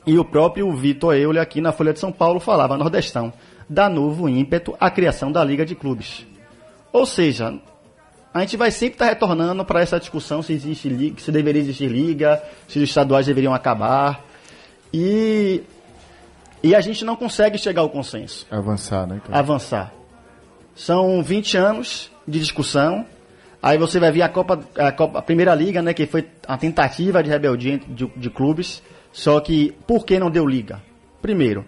[0.06, 3.32] E o próprio Vitor Euler aqui na Folha de São Paulo falava, Nordestão,
[3.70, 6.26] dá novo ímpeto à criação da Liga de Clubes.
[6.92, 7.60] Ou seja,
[8.34, 11.90] a gente vai sempre estar retornando para essa discussão se existe liga, se deveria existir
[11.90, 14.24] liga, se os estaduais deveriam acabar.
[14.94, 15.64] E,
[16.62, 19.38] e a gente não consegue chegar ao consenso, Avançar, né, cara?
[19.40, 19.94] avançar.
[20.76, 23.06] São 20 anos de discussão.
[23.62, 26.58] Aí você vai ver a Copa, a Copa, a Primeira Liga, né, que foi a
[26.58, 28.82] tentativa de rebeldia de, de clubes.
[29.12, 30.82] Só que por que não deu liga?
[31.22, 31.66] Primeiro,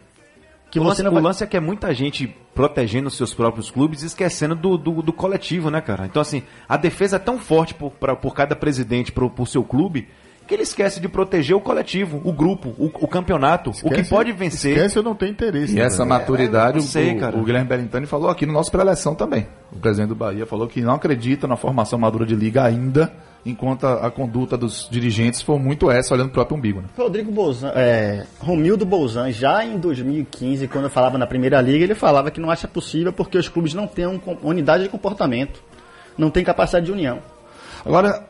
[0.71, 1.23] que o, você lance, não o vai...
[1.23, 5.01] lance é que é muita gente protegendo os seus próprios clubes e esquecendo do, do,
[5.01, 6.05] do coletivo, né, cara?
[6.05, 9.63] Então, assim, a defesa é tão forte por, pra, por cada presidente, por, por seu
[9.63, 10.07] clube,
[10.47, 14.09] que ele esquece de proteger o coletivo, o grupo, o, o campeonato, o que Esquece-
[14.09, 14.75] pode vencer.
[14.75, 15.73] Esquece eu não tenho interesse.
[15.73, 17.37] E né, essa maturidade, eu sei, o, cara.
[17.37, 19.47] o Guilherme Bellintani falou aqui no nosso pré-eleção também.
[19.71, 23.13] O presidente do Bahia falou que não acredita na formação madura de liga ainda,
[23.45, 26.81] enquanto a, a conduta dos dirigentes foi muito essa, olhando o próprio umbigo.
[26.81, 26.87] Né?
[26.97, 32.29] Rodrigo Bolzan, é, Romildo Bolzan, já em 2015, quando falava na Primeira Liga, ele falava
[32.29, 35.63] que não acha possível porque os clubes não têm um unidade de comportamento,
[36.17, 37.19] não tem capacidade de união.
[37.85, 38.25] Agora,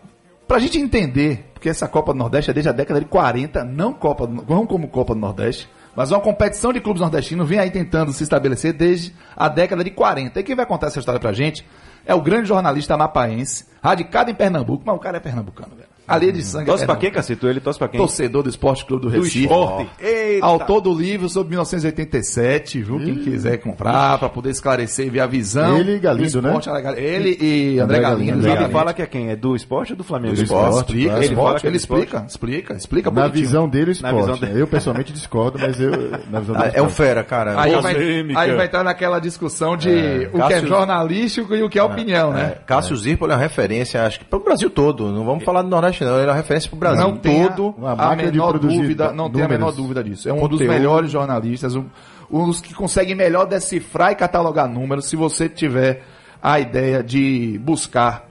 [0.52, 3.94] pra gente entender, porque essa Copa do Nordeste é desde a década de 40, não,
[3.94, 8.12] Copa, não como Copa do Nordeste, mas uma competição de clubes nordestinos vem aí tentando
[8.12, 10.38] se estabelecer desde a década de 40.
[10.38, 11.66] E quem vai contar essa história pra gente
[12.06, 15.88] é o grande jornalista mapaense, radicado em Pernambuco, mas o cara é pernambucano, velho.
[16.08, 16.64] Ali é de sangue.
[16.64, 17.46] é Torce pra quem, cacete?
[17.46, 17.98] Ele torce pra quem?
[18.00, 19.44] Torcedor do Esporte Clube do Do Recife.
[19.44, 19.90] esporte.
[20.00, 20.46] Eita.
[20.46, 23.00] Autor do livro sobre 1987, viu?
[23.00, 25.78] Quem quiser comprar, pra poder esclarecer e ver a visão.
[25.78, 28.42] Ele e Galindo, do esporte, Ele e André, André Galindo.
[28.42, 29.30] Galindo, ele fala que é quem?
[29.30, 30.36] É do esporte ou do Flamengo?
[30.36, 30.78] Do esporte.
[30.80, 31.24] Explica, claro.
[31.24, 32.02] ele, Ele fala que é ele do esporte?
[32.04, 33.46] explica, explica, explica Na bonitinho.
[33.46, 34.16] visão dele, o Na esporte.
[34.20, 34.48] visão né?
[34.48, 34.62] dele.
[34.62, 35.92] Eu pessoalmente discordo, mas eu.
[36.30, 36.94] Na visão dele, É um esporte.
[36.94, 37.62] fera, cara.
[37.62, 37.96] Aí vai,
[38.36, 39.90] aí vai entrar naquela discussão de
[40.34, 42.56] o que é Cássio- jornalístico e o que é opinião, né?
[42.58, 45.12] É, Cássio Zirpoli é uma referência, acho que para o Brasil todo.
[45.12, 46.16] Não vamos falar do Nordeste, não.
[46.18, 47.76] Ele é uma referência para o Brasil Não todo.
[47.86, 49.50] a de menor dúvida, não tem a números.
[49.50, 50.30] menor dúvida disso.
[50.30, 50.70] É um dos Conteúdo.
[50.72, 51.86] melhores jornalistas, um,
[52.32, 55.06] um dos que consegue melhor decifrar e catalogar números.
[55.10, 56.04] Se você tiver
[56.42, 58.28] a ideia de buscar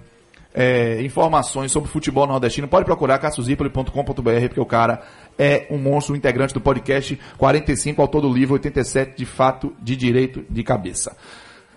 [0.52, 5.02] é, informações sobre futebol nordestino, pode procurar cassiozipoli.com.br, porque o cara
[5.38, 10.44] é um monstro, integrante do podcast 45, autor do livro 87, de fato, de direito
[10.50, 11.16] de cabeça.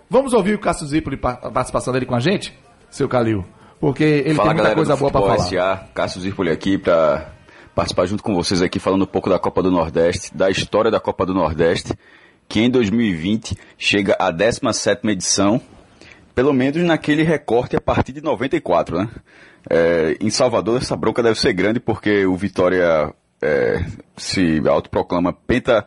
[0.10, 2.54] Vamos ouvir o Cássio Zipoli, pa- a participação dele com a gente,
[2.90, 3.46] seu Calil?
[3.84, 5.50] Porque ele Fala tem muita coisa boa Futebol falar.
[5.50, 7.34] SA, Cássio Zirpoli aqui para
[7.76, 11.02] participar junto com vocês aqui falando um pouco da Copa do Nordeste, da história da
[11.02, 11.94] Copa do Nordeste,
[12.48, 15.60] que em 2020 chega à 17ª edição,
[16.34, 19.10] pelo menos naquele recorte a partir de 94, né?
[19.70, 23.84] É, em Salvador essa bronca deve ser grande porque o Vitória é,
[24.16, 25.86] se autoproclama penta,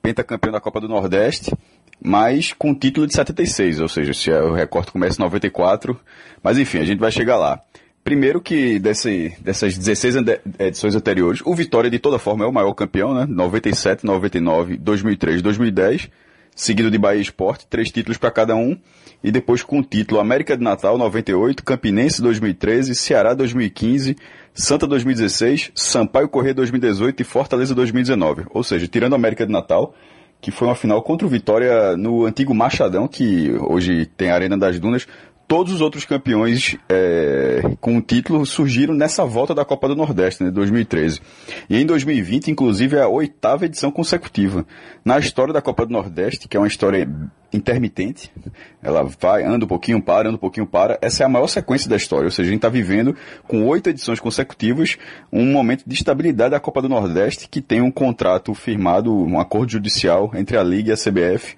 [0.00, 1.54] pentacampeão da Copa do Nordeste,
[2.02, 5.98] mas com o título de 76, ou seja, se o recorte começa em 94,
[6.42, 7.60] mas enfim, a gente vai chegar lá.
[8.02, 12.52] Primeiro que desse, dessas 16 ande- edições anteriores, o Vitória de toda forma é o
[12.52, 13.24] maior campeão, né?
[13.26, 16.10] 97, 99, 2003, 2010,
[16.54, 18.76] seguido de Bahia Esporte, três títulos para cada um,
[19.22, 24.16] e depois com o título América de Natal 98, Campinense 2013, Ceará 2015,
[24.52, 28.44] Santa 2016, Sampaio Corrêa 2018 e Fortaleza 2019.
[28.50, 29.94] Ou seja, tirando a América de Natal,
[30.44, 34.58] que foi uma final contra o Vitória no antigo Machadão, que hoje tem a Arena
[34.58, 35.06] das Dunas.
[35.46, 40.42] Todos os outros campeões é, com o título surgiram nessa volta da Copa do Nordeste,
[40.42, 41.20] né, 2013.
[41.68, 44.66] E em 2020, inclusive, é a oitava edição consecutiva.
[45.04, 47.06] Na história da Copa do Nordeste, que é uma história
[47.52, 48.32] intermitente,
[48.82, 50.98] ela vai, anda um pouquinho, para, anda um pouquinho, para.
[51.02, 52.24] Essa é a maior sequência da história.
[52.24, 53.14] Ou seja, a gente está vivendo
[53.46, 54.96] com oito edições consecutivas
[55.30, 59.72] um momento de estabilidade da Copa do Nordeste, que tem um contrato firmado, um acordo
[59.72, 61.56] judicial entre a Liga e a CBF.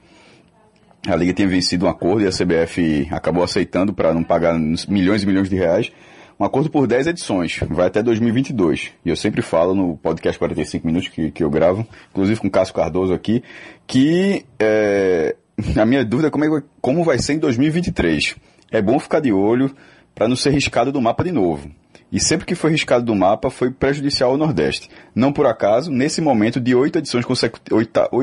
[1.06, 5.22] A Liga tinha vencido um acordo e a CBF acabou aceitando para não pagar milhões
[5.22, 5.92] e milhões de reais.
[6.38, 8.92] Um acordo por 10 edições, vai até 2022.
[9.04, 12.50] E eu sempre falo no podcast 45 Minutos que, que eu gravo, inclusive com o
[12.50, 13.42] Cássio Cardoso aqui,
[13.86, 15.34] que é,
[15.80, 18.36] a minha dúvida é como, é como vai ser em 2023.
[18.70, 19.74] É bom ficar de olho
[20.14, 21.70] para não ser riscado do mapa de novo.
[22.10, 24.88] E sempre que foi riscado do mapa foi prejudicial ao Nordeste.
[25.14, 27.24] Não por acaso, nesse momento de oito edições,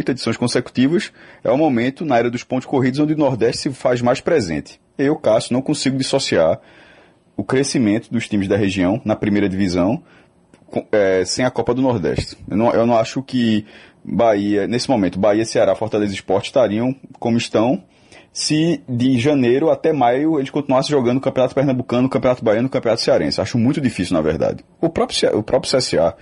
[0.09, 1.11] edições consecutivas,
[1.43, 4.79] é o momento, na era dos pontos corridos, onde o Nordeste se faz mais presente.
[4.97, 6.59] Eu, Cássio, não consigo dissociar
[7.35, 10.01] o crescimento dos times da região na primeira divisão
[10.91, 12.37] é, sem a Copa do Nordeste.
[12.49, 13.65] Eu não, eu não acho que
[14.03, 17.83] Bahia, nesse momento, Bahia, Ceará, Fortaleza e Sport estariam como estão
[18.33, 22.71] se de janeiro até maio eles continuassem jogando o Campeonato Pernambucano, o Campeonato Baiano o
[22.71, 23.39] Campeonato Cearense.
[23.39, 24.65] Acho muito difícil, na verdade.
[24.81, 26.15] O próprio, o próprio CSA,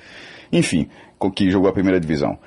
[0.51, 0.89] enfim,
[1.33, 2.37] que jogou a primeira divisão.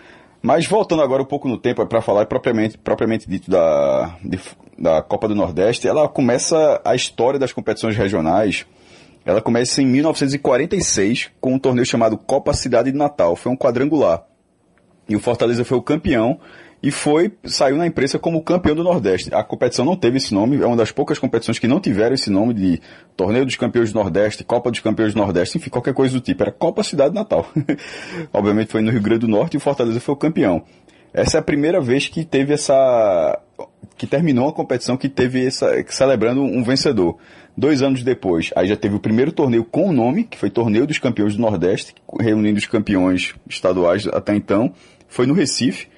[0.43, 4.39] Mas voltando agora um pouco no tempo para falar propriamente, propriamente dito da, de-
[4.79, 8.67] da Copa do Nordeste, ela começa a história das competições regionais.
[9.25, 13.35] Ela começa em 1946 com um torneio chamado Copa Cidade de Natal.
[13.37, 14.25] Foi um quadrangular.
[15.09, 16.39] E o Fortaleza foi o campeão
[16.85, 19.35] e foi saiu na imprensa como campeão do Nordeste.
[19.35, 22.29] A competição não teve esse nome, é uma das poucas competições que não tiveram esse
[22.29, 22.79] nome de
[23.17, 26.43] Torneio dos Campeões do Nordeste, Copa dos Campeões do Nordeste, enfim, qualquer coisa do tipo.
[26.43, 27.47] Era Copa Cidade Natal.
[28.35, 30.63] Obviamente foi no Rio Grande do Norte e o Fortaleza foi o campeão.
[31.15, 33.41] Essa é a primeira vez que teve essa.
[33.97, 35.71] que terminou a competição que teve essa.
[35.89, 37.17] celebrando um vencedor.
[37.57, 40.87] Dois anos depois, aí já teve o primeiro torneio com o nome, que foi Torneio
[40.87, 44.75] dos Campeões do Nordeste, reunindo os campeões estaduais até então.
[45.09, 45.94] Foi no Recife.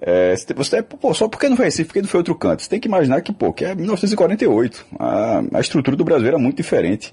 [0.00, 2.62] É, você, você- pô, só porque não foi Recife, porque não foi outro canto.
[2.62, 4.86] Você tem que imaginar que, pô, que é 1948.
[4.98, 7.12] A, a estrutura do Brasil era muito diferente.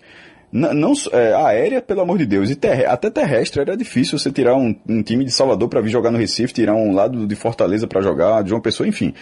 [0.53, 4.31] N- não, é, aérea, pelo amor de Deus, e terre- até terrestre era difícil você
[4.31, 7.35] tirar um, um time de Salvador para vir jogar no Recife, tirar um lado de
[7.35, 9.13] Fortaleza para jogar, de uma pessoa, enfim.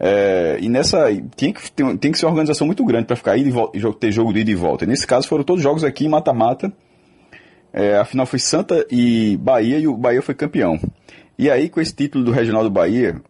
[0.00, 1.06] É, e nessa.
[1.36, 4.10] Tinha que, ter, tem que ser uma organização muito grande para ficar aí e ter
[4.10, 4.84] jogo de ida e volta.
[4.84, 6.72] E nesse caso foram todos jogos aqui em mata-mata.
[7.74, 10.78] É, a final foi Santa e Bahia e o Bahia foi campeão.
[11.38, 13.20] E aí, com esse título do Regional do Bahia,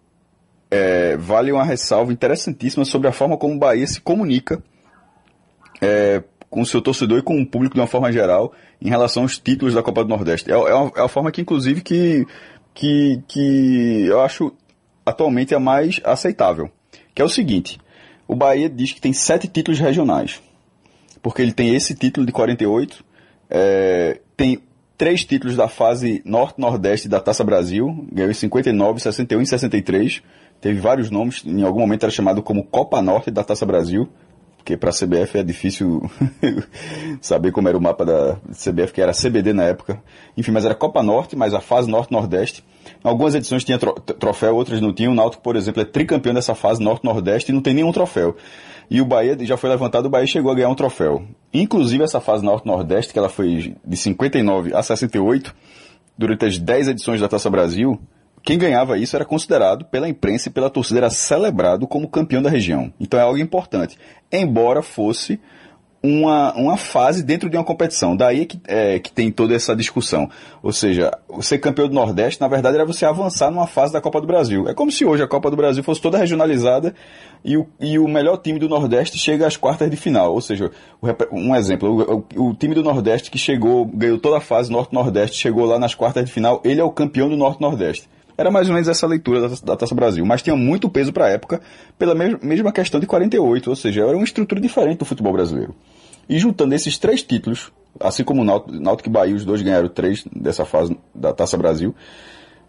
[0.70, 4.62] é, vale uma ressalva interessantíssima sobre a forma como o Bahia se comunica
[5.80, 9.22] é, com o seu torcedor e com o público de uma forma geral em relação
[9.22, 10.50] aos títulos da Copa do Nordeste.
[10.50, 12.26] É, é, uma, é uma forma que, inclusive, que,
[12.74, 14.52] que, que eu acho
[15.04, 16.70] atualmente a mais aceitável.
[17.14, 17.78] Que é o seguinte,
[18.26, 20.40] o Bahia diz que tem sete títulos regionais.
[21.22, 23.04] Porque ele tem esse título de 48,
[23.50, 24.60] é, tem
[24.96, 30.22] três títulos da fase Norte-Nordeste da Taça Brasil, ganhou em 59, 61 e 63.
[30.60, 34.08] Teve vários nomes, em algum momento era chamado como Copa Norte da Taça Brasil,
[34.56, 36.08] porque para a CBF é difícil
[37.20, 40.00] saber como era o mapa da CBF, que era CBD na época.
[40.36, 42.62] Enfim, mas era Copa Norte, mas a fase Norte-Nordeste.
[43.02, 45.12] Algumas edições tinha tro- troféu, outras não tinham.
[45.12, 48.36] O Náutico, por exemplo, é tricampeão dessa fase Norte-Nordeste e não tem nenhum troféu.
[48.92, 51.24] E o Bahia já foi levantado, o Bahia chegou a ganhar um troféu.
[51.50, 55.54] Inclusive essa fase Norte-Nordeste, que ela foi de 59 a 68,
[56.18, 57.98] durante as 10 edições da Taça Brasil,
[58.42, 62.50] quem ganhava isso era considerado pela imprensa e pela torcida, era celebrado como campeão da
[62.50, 62.92] região.
[63.00, 63.96] Então é algo importante.
[64.30, 65.40] Embora fosse
[66.02, 68.16] uma, uma fase dentro de uma competição.
[68.16, 70.28] Daí é que, é, que tem toda essa discussão.
[70.62, 74.20] Ou seja, ser campeão do Nordeste, na verdade, era você avançar numa fase da Copa
[74.20, 74.68] do Brasil.
[74.68, 76.94] É como se hoje a Copa do Brasil fosse toda regionalizada
[77.44, 80.32] e o, e o melhor time do Nordeste chega às quartas de final.
[80.32, 84.40] Ou seja, o um exemplo, o, o time do Nordeste que chegou, ganhou toda a
[84.40, 88.08] fase Norte-Nordeste, chegou lá nas quartas de final, ele é o campeão do Norte-Nordeste.
[88.36, 91.26] Era mais ou menos essa leitura da, da Taça Brasil, mas tinha muito peso para
[91.26, 91.60] a época
[91.98, 95.74] pela mes- mesma questão de 48, ou seja, era uma estrutura diferente do futebol brasileiro.
[96.28, 100.24] E juntando esses três títulos, assim como o Náutico e Bahia, os dois ganharam três
[100.34, 101.94] dessa fase da Taça Brasil,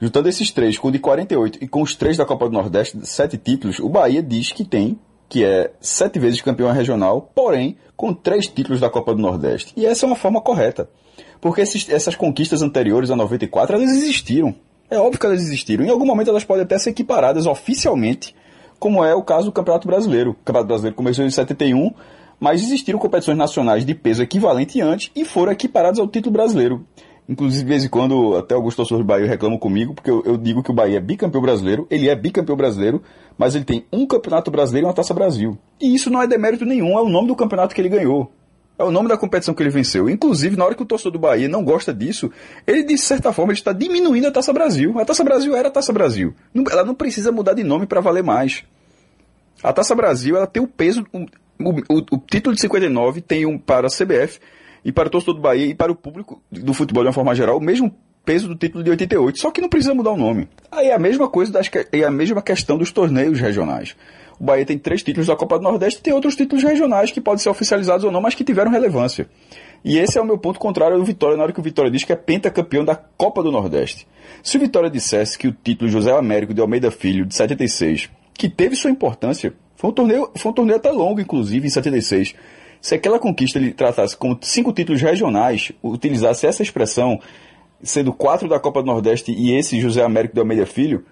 [0.02, 2.98] juntando esses três com o de 48 e com os três da Copa do Nordeste,
[3.06, 5.00] sete títulos, o Bahia diz que tem,
[5.30, 9.72] que é sete vezes campeão regional, porém com três títulos da Copa do Nordeste.
[9.78, 10.90] E essa é uma forma correta.
[11.40, 14.54] Porque esses- essas conquistas anteriores a 94, elas existiram.
[14.94, 15.84] É óbvio que elas existiram.
[15.84, 18.36] Em algum momento elas podem até ser equiparadas oficialmente,
[18.78, 20.32] como é o caso do Campeonato Brasileiro.
[20.32, 21.92] O Campeonato Brasileiro começou em 71,
[22.40, 26.86] mas existiram competições nacionais de peso equivalente antes e foram equiparadas ao título brasileiro.
[27.28, 30.38] Inclusive, de vez em quando, até alguns torcedores do Bahia reclamam comigo, porque eu, eu
[30.38, 33.02] digo que o Bahia é bicampeão brasileiro, ele é bicampeão brasileiro,
[33.36, 35.58] mas ele tem um campeonato brasileiro e uma Taça Brasil.
[35.82, 38.32] E isso não é demérito nenhum, é o nome do campeonato que ele ganhou.
[38.78, 40.10] É o nome da competição que ele venceu.
[40.10, 42.32] Inclusive, na hora que o torcedor do Bahia não gosta disso,
[42.66, 45.00] ele, de certa forma, está diminuindo a Taça Brasil.
[45.00, 46.34] A Taça Brasil era a Taça Brasil.
[46.72, 48.64] Ela não precisa mudar de nome para valer mais.
[49.62, 51.06] A Taça Brasil, ela tem o peso.
[51.14, 54.40] O, o- o título de 59 tem um para a CBF
[54.84, 57.34] e para o torcedor do Bahia e para o público do futebol de uma forma
[57.36, 59.40] geral, o mesmo peso do título de 88.
[59.40, 60.50] Só que não precisa mudar o nome.
[60.72, 63.96] Aí é a mesma coisa, das, que- é a mesma questão dos torneios regionais.
[64.44, 67.22] O Bahia tem três títulos da Copa do Nordeste e tem outros títulos regionais que
[67.22, 69.26] podem ser oficializados ou não, mas que tiveram relevância.
[69.86, 72.04] E esse é o meu ponto contrário ao Vitória, na hora que o Vitória diz
[72.04, 74.06] que é pentacampeão da Copa do Nordeste.
[74.44, 78.50] Se o Vitória dissesse que o título José Américo de Almeida Filho, de 76, que
[78.50, 82.36] teve sua importância, foi um torneio, foi um torneio até longo, inclusive, em 76.
[82.82, 87.18] Se aquela conquista ele tratasse como cinco títulos regionais, utilizasse essa expressão,
[87.82, 91.06] sendo quatro da Copa do Nordeste e esse José Américo de Almeida Filho,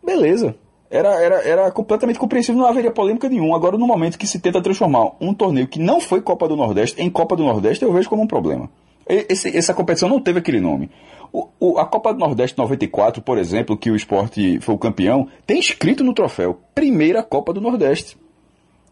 [0.00, 0.54] beleza.
[0.90, 3.54] Era, era, era completamente compreensível, não haveria polêmica nenhuma.
[3.56, 7.00] Agora, no momento que se tenta transformar um torneio que não foi Copa do Nordeste
[7.00, 8.70] em Copa do Nordeste, eu vejo como um problema.
[9.06, 10.90] Esse, essa competição não teve aquele nome.
[11.32, 15.28] O, o- a Copa do Nordeste 94, por exemplo, que o esporte foi o campeão,
[15.46, 18.16] tem escrito no troféu, primeira Copa do Nordeste.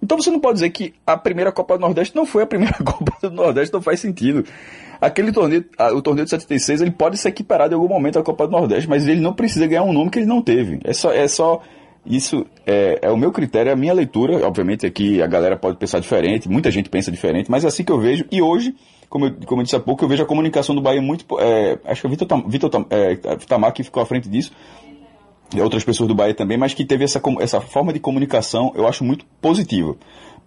[0.02, 2.74] Então você não pode dizer que a primeira Copa do Nordeste não foi a primeira
[2.84, 4.44] Copa do Nordeste, não faz sentido.
[5.00, 8.46] Aquele torneio, o torneio de 76, ele pode ser equiparado em algum momento à Copa
[8.46, 10.78] do Nordeste, mas ele não precisa ganhar um nome que ele não teve.
[10.84, 11.62] É só, é só
[12.06, 14.46] isso é, é o meu critério, é a minha leitura.
[14.46, 17.92] Obviamente aqui a galera pode pensar diferente, muita gente pensa diferente, mas é assim que
[17.92, 18.24] eu vejo.
[18.30, 18.74] E hoje,
[19.08, 21.24] como eu, como eu disse há pouco, eu vejo a comunicação do Bahia muito.
[21.40, 24.52] é, acho que é o Vitor, Tam- Vitor é, ficou à frente disso
[25.54, 28.86] e outras pessoas do Bahia também, mas que teve essa, essa forma de comunicação, eu
[28.86, 29.96] acho muito positiva.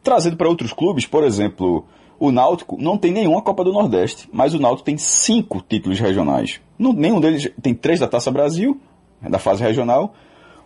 [0.04, 1.86] Trazendo para outros clubes, por exemplo,
[2.20, 6.60] o Náutico não tem nenhuma Copa do Nordeste, mas o Náutico tem cinco títulos regionais.
[6.78, 8.80] Não, nenhum deles tem três da Taça Brasil,
[9.22, 10.14] da fase regional,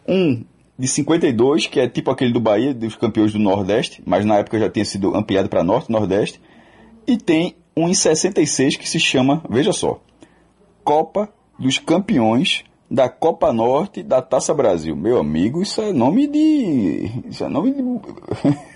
[0.07, 0.43] um
[0.83, 4.59] de 52, que é tipo aquele do Bahia, dos campeões do Nordeste, mas na época
[4.59, 6.41] já tinha sido ampliado para Norte e Nordeste,
[7.07, 10.01] e tem um em 66 que se chama, veja só,
[10.83, 14.93] Copa dos Campeões da Copa Norte da Taça Brasil.
[14.93, 17.09] Meu amigo, isso é nome de.
[17.29, 17.81] Isso é nome de.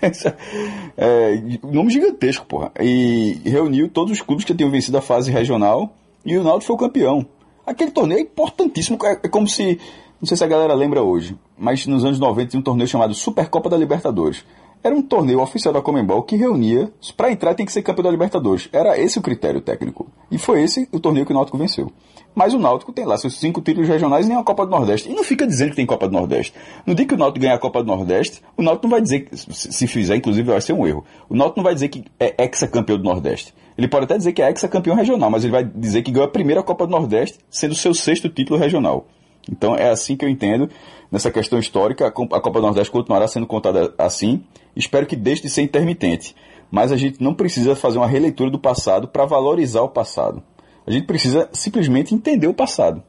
[0.96, 2.72] é, é, nome gigantesco, porra.
[2.80, 5.94] E reuniu todos os clubes que tinham vencido a fase regional
[6.24, 7.26] e o Náutico foi o campeão.
[7.66, 9.78] Aquele torneio é importantíssimo, é, é como se.
[10.20, 13.14] Não sei se a galera lembra hoje, mas nos anos 90 tinha um torneio chamado
[13.14, 14.44] Supercopa da Libertadores.
[14.82, 16.92] Era um torneio oficial da Comembol que reunia.
[17.16, 18.68] Para entrar tem que ser campeão da Libertadores.
[18.72, 20.08] Era esse o critério técnico.
[20.28, 21.92] E foi esse o torneio que o Náutico venceu.
[22.34, 25.08] Mas o Náutico tem lá seus cinco títulos regionais e nem a Copa do Nordeste.
[25.08, 26.52] E não fica dizendo que tem Copa do Nordeste.
[26.84, 29.20] No dia que o Náutico ganhar a Copa do Nordeste, o Náutico não vai dizer,
[29.20, 31.04] que, se fizer, inclusive, vai ser um erro.
[31.28, 33.54] O Náutico não vai dizer que é ex-campeão do Nordeste.
[33.76, 36.30] Ele pode até dizer que é ex-campeão regional, mas ele vai dizer que ganhou a
[36.30, 39.06] primeira Copa do Nordeste, sendo seu sexto título regional.
[39.50, 40.68] Então é assim que eu entendo,
[41.10, 44.44] nessa questão histórica, a Co- a Copa do Nordeste continuará sendo contada assim.
[44.76, 46.34] Espero que deixe de ser intermitente.
[46.70, 50.42] Mas a gente não precisa fazer uma releitura do passado para valorizar o passado.
[50.86, 53.02] A gente precisa simplesmente entender o passado.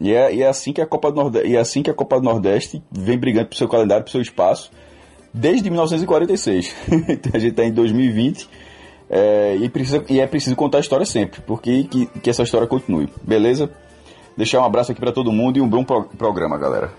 [0.00, 1.94] E é, e é assim que a Copa do Nordeste, e é assim que a
[1.94, 4.70] Copa do Nordeste vem brigando pro seu calendário, pro seu espaço,
[5.34, 6.74] desde 1946.
[7.08, 8.48] Então, a gente está em 2020
[9.10, 12.66] é, e, precisa, e é preciso contar a história sempre, porque que, que essa história
[12.66, 13.08] continue.
[13.22, 13.70] Beleza?
[14.38, 16.90] Deixar um abraço aqui para todo mundo e um bom pro- programa, galera.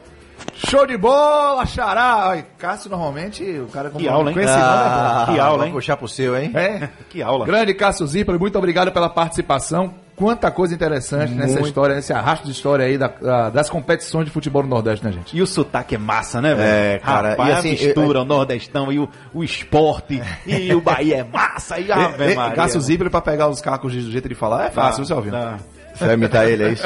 [0.55, 2.27] Show de bola, xará!
[2.31, 4.33] Ai, Cássio, normalmente, o cara com, Que aula, hein?
[4.35, 5.33] com esse nome é bom.
[5.33, 5.71] que aula, hein?
[5.71, 6.51] puxar pro seu, hein?
[6.53, 6.89] É.
[7.09, 7.45] Que aula.
[7.45, 9.93] Grande Cássio Zipoli, muito obrigado pela participação.
[10.17, 14.31] Quanta coisa interessante nessa história, nesse arrasto de história aí da- da- das competições de
[14.31, 15.37] futebol no Nordeste, né, gente?
[15.37, 16.67] E o sotaque é massa, né, velho?
[16.67, 20.81] É, cara, Rapaz, e a assim, mistura, o Nordestão e o, o esporte, e o
[20.81, 22.55] Bahia é massa, e a Ave Maria.
[22.55, 25.31] Cássio Zipoli, pra pegar os cacos de- do jeito de falar, é fácil, você ouviu?
[25.93, 26.83] Você vai imitar ele, é isso?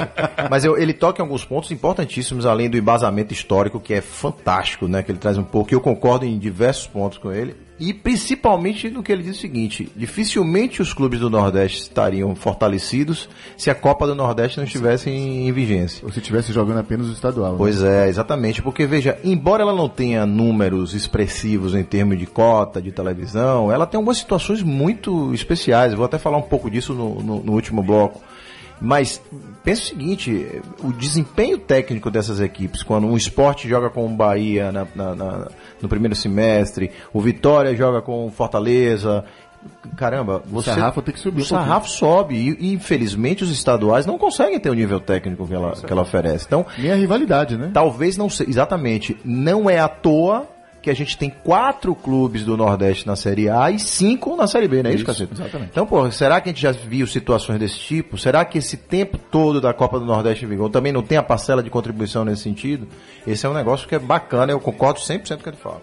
[0.49, 4.87] Mas eu- ele toca em alguns pontos importantíssimos, além do embasamento histórico, que é fantástico,
[4.87, 5.03] né?
[5.03, 7.55] Que ele traz um pouco, e eu concordo em diversos pontos com ele.
[7.79, 13.27] E principalmente no que ele diz o seguinte: dificilmente os clubes do Nordeste estariam fortalecidos
[13.57, 16.05] se a Copa do Nordeste não estivesse em, em vigência.
[16.05, 17.53] Ou se estivesse jogando apenas o estadual.
[17.53, 17.57] né?
[17.57, 18.61] Pois é, exatamente.
[18.61, 23.87] Porque, veja, embora ela não tenha números expressivos em termos de cota de televisão, ela
[23.87, 25.93] tem algumas situações muito especiais.
[25.93, 28.21] Vou até falar um pouco disso no, no- no último bloco.
[28.81, 29.21] Mas
[29.63, 34.71] pensa o seguinte: o desempenho técnico dessas equipes, quando um esporte joga com o Bahia
[34.71, 35.47] na- na- na-
[35.81, 39.23] no primeiro semestre, o Vitória joga com o Fortaleza.
[39.95, 42.35] Caramba, você, sarrafo tem que subir O um sarrafo sobe.
[42.35, 46.01] E, e, infelizmente os estaduais não conseguem ter o nível técnico que ela, que ela
[46.01, 46.45] oferece.
[46.45, 47.71] Então, Nem a rivalidade, né?
[47.73, 48.49] Talvez não seja.
[48.49, 49.15] Exatamente.
[49.23, 50.45] Não é à toa
[50.83, 54.67] que a gente tem quatro clubes do Nordeste na Série A e cinco na Série
[54.67, 55.31] B, não é isso, Cacete?
[55.33, 55.69] exatamente.
[55.71, 58.17] Então, pô, será que a gente já viu situações desse tipo?
[58.17, 61.23] Será que esse tempo todo da Copa do Nordeste em vigor também não tem a
[61.23, 62.85] parcela de contribuição nesse sentido?
[63.25, 65.81] Esse é um negócio que é bacana, eu concordo 100% com o que ele fala.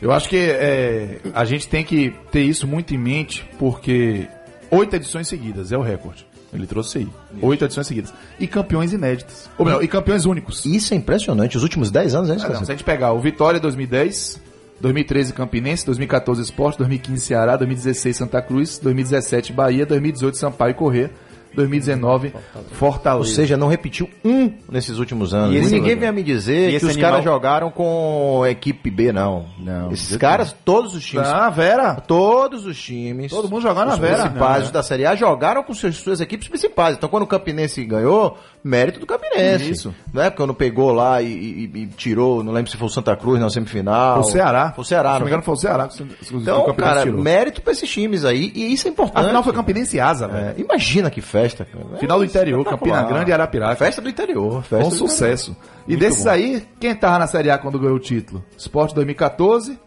[0.00, 4.28] Eu acho que é, a gente tem que ter isso muito em mente, porque
[4.70, 6.24] oito edições seguidas é o recorde.
[6.52, 7.08] Ele trouxe aí.
[7.40, 8.12] Oito edições seguidas.
[8.38, 9.48] E campeões inéditos.
[9.56, 10.64] Ou melhor, e campeões únicos.
[10.66, 11.56] Isso é impressionante.
[11.56, 14.40] Os últimos 10 anos, é isso, Ah, não, se a gente pegar o Vitória 2010,
[14.80, 21.10] 2013 Campinense, 2014 Esporte, 2015 Ceará, 2016 Santa Cruz, 2017 Bahia, 2018 Sampaio Corrêa,
[21.54, 22.32] 2019
[22.72, 23.18] Fortaleza.
[23.18, 25.54] Ou seja, não repetiu um nesses últimos anos.
[25.54, 28.90] E E esse- ninguém vem a me dizer que os animal- caras jogaram com equipe
[28.90, 29.46] B, não.
[29.58, 31.26] Não, Esses caras, todos os times.
[31.28, 31.94] Ah, Vera.
[31.96, 33.30] Todos os times.
[33.30, 34.22] Todo mundo jogando na os Vera.
[34.22, 34.72] principais Não, é.
[34.72, 36.96] da Série A jogaram com suas, suas equipes principais.
[36.96, 39.70] Então, quando o Campinense ganhou, mérito do Campinense.
[39.70, 39.94] Isso.
[40.12, 43.16] Não é quando pegou lá e, e- e tirou, não lembro se foi o Santa
[43.16, 44.22] Cruz na semifinal.
[44.22, 44.72] Foi o Ceará.
[44.72, 45.88] Foi o Ceará, Se não não me engano, foi o Ceará.
[46.32, 47.20] Então, cara, tirou.
[47.22, 48.52] mérito pra esses times aí.
[48.54, 49.24] E isso é importante.
[49.24, 50.54] Afinal, foi Campinense e Asa, velho.
[50.58, 51.98] É, imagina que festa, cara.
[51.98, 52.64] Final do É interior.
[52.64, 53.76] Campina Grande e Arapiraca.
[53.76, 54.62] Festa do interior.
[54.62, 55.56] Festa do sucesso.
[55.86, 56.30] E Muito desses bom.
[56.30, 58.44] aí, quem tava na Série A quando ganhou o título?
[58.58, 59.78] Sport 2014,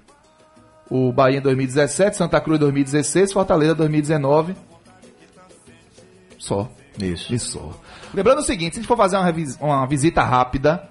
[0.89, 4.55] o Bahia em 2017, Santa Cruz 2016, Fortaleza 2019.
[6.37, 6.69] Só.
[6.99, 7.33] Isso.
[7.33, 7.71] Isso.
[8.13, 10.87] Lembrando o seguinte, se a gente for fazer uma, uma visita rápida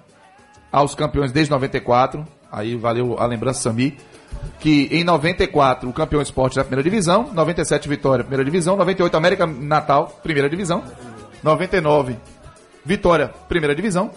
[0.71, 3.97] aos campeões desde 94, aí valeu a lembrança, Sami,
[4.59, 9.47] que em 94 o campeão esporte da primeira divisão, 97 Vitória, primeira divisão, 98 América
[9.47, 10.83] Natal, primeira divisão,
[11.41, 12.17] 99
[12.83, 14.11] Vitória, primeira divisão,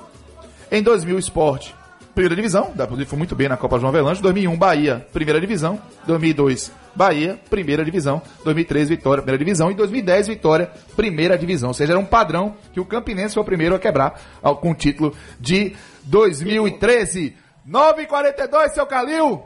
[0.72, 1.75] em 2000 Esporte,
[2.16, 2.72] primeira divisão,
[3.06, 8.22] foi muito bem na Copa João Avelange, 2001 Bahia, primeira divisão, 2002 Bahia, primeira divisão,
[8.42, 11.68] 2003 Vitória, primeira divisão e 2010 Vitória, primeira divisão.
[11.68, 14.18] Ou seja, era um padrão que o Campinense foi o primeiro a quebrar
[14.62, 17.36] com o título de 2013.
[17.68, 19.42] 9h42, seu Calil!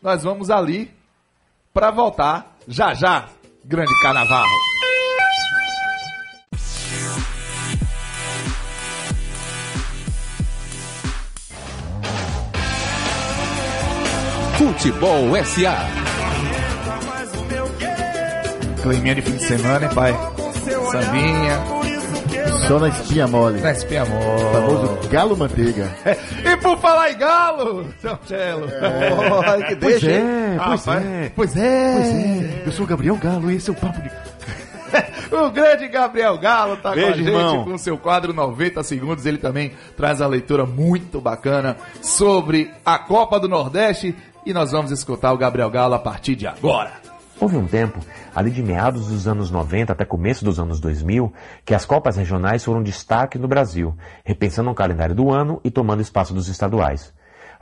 [0.00, 0.88] Nós vamos ali
[1.72, 3.28] para voltar já já,
[3.64, 4.46] grande carnaval.
[14.64, 15.76] Futebol SA.
[18.82, 20.16] Climinha de fim de semana, hein, pai?
[20.90, 21.60] Sambinha,
[22.66, 23.60] Só na espinha mole.
[23.60, 24.52] na espinha O mole.
[24.54, 25.90] famoso galo manteiga.
[26.50, 28.66] E por falar em galo, seu Cello.
[29.46, 30.24] Olha que Pois deixa, hein?
[30.24, 31.32] é, pois Rapaz, é.
[31.36, 32.62] Pois é.
[32.64, 34.10] Eu sou o Gabriel Galo e esse é o Papo de...
[35.32, 37.64] O grande Gabriel Galo tá com a Beijo, gente irmão.
[37.64, 39.26] com seu quadro 90 segundos.
[39.26, 44.14] Ele também traz a leitura muito bacana sobre a Copa do Nordeste.
[44.46, 46.92] E nós vamos escutar o Gabriel Galo a partir de agora.
[47.40, 47.98] Houve um tempo,
[48.34, 51.32] ali de meados dos anos 90 até começo dos anos 2000,
[51.64, 56.00] que as Copas regionais foram destaque no Brasil, repensando o calendário do ano e tomando
[56.00, 57.12] espaço dos estaduais.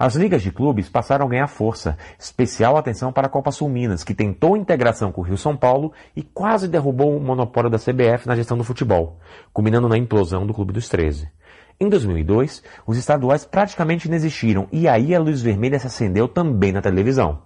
[0.04, 4.02] As ligas de clubes passaram a ganhar força, especial atenção para a Copa Sul Minas,
[4.02, 8.26] que tentou integração com o Rio São Paulo e quase derrubou o monopólio da CBF
[8.26, 9.20] na gestão do futebol,
[9.52, 11.28] culminando na implosão do Clube dos 13.
[11.78, 16.82] Em 2002, os estaduais praticamente inexistiram e aí a luz vermelha se acendeu também na
[16.82, 17.38] televisão.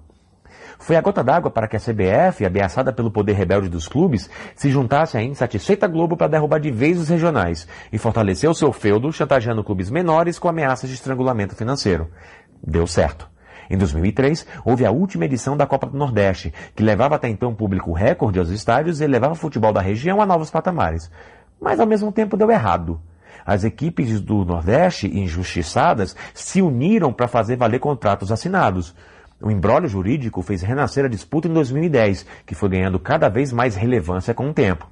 [0.79, 4.71] Foi a gota d'água para que a CBF, ameaçada pelo poder rebelde dos clubes, se
[4.71, 9.13] juntasse à insatisfeita Globo para derrubar de vez os regionais e fortalecer o seu feudo,
[9.13, 12.09] chantageando clubes menores com ameaças de estrangulamento financeiro.
[12.65, 13.29] Deu certo.
[13.69, 17.93] Em 2003, houve a última edição da Copa do Nordeste, que levava até então público
[17.93, 21.11] recorde aos estádios e levava o futebol da região a novos patamares.
[21.61, 23.01] Mas ao mesmo tempo deu errado.
[23.45, 28.95] As equipes do Nordeste, injustiçadas, se uniram para fazer valer contratos assinados.
[29.41, 33.77] O embrólio jurídico fez renascer a disputa em 2010, que foi ganhando cada vez mais
[33.77, 34.89] relevância com o tempo.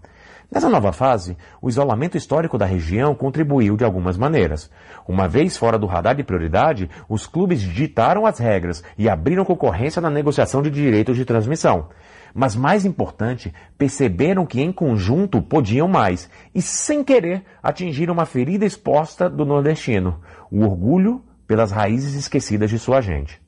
[0.54, 4.70] Nessa nova fase, o isolamento histórico da região contribuiu de algumas maneiras.
[5.08, 10.00] Uma vez fora do radar de prioridade, os clubes ditaram as regras e abriram concorrência
[10.00, 11.88] na negociação de direitos de transmissão.
[12.32, 18.64] Mas mais importante, perceberam que em conjunto podiam mais e, sem querer, atingiram uma ferida
[18.64, 20.20] exposta do nordestino,
[20.52, 23.43] o orgulho pelas raízes esquecidas de sua gente.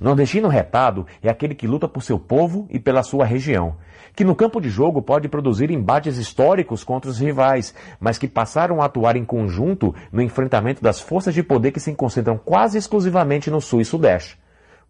[0.00, 3.76] Nordestino retado é aquele que luta por seu povo e pela sua região,
[4.14, 8.80] que no campo de jogo pode produzir embates históricos contra os rivais, mas que passaram
[8.80, 13.50] a atuar em conjunto no enfrentamento das forças de poder que se concentram quase exclusivamente
[13.50, 14.38] no sul e sudeste.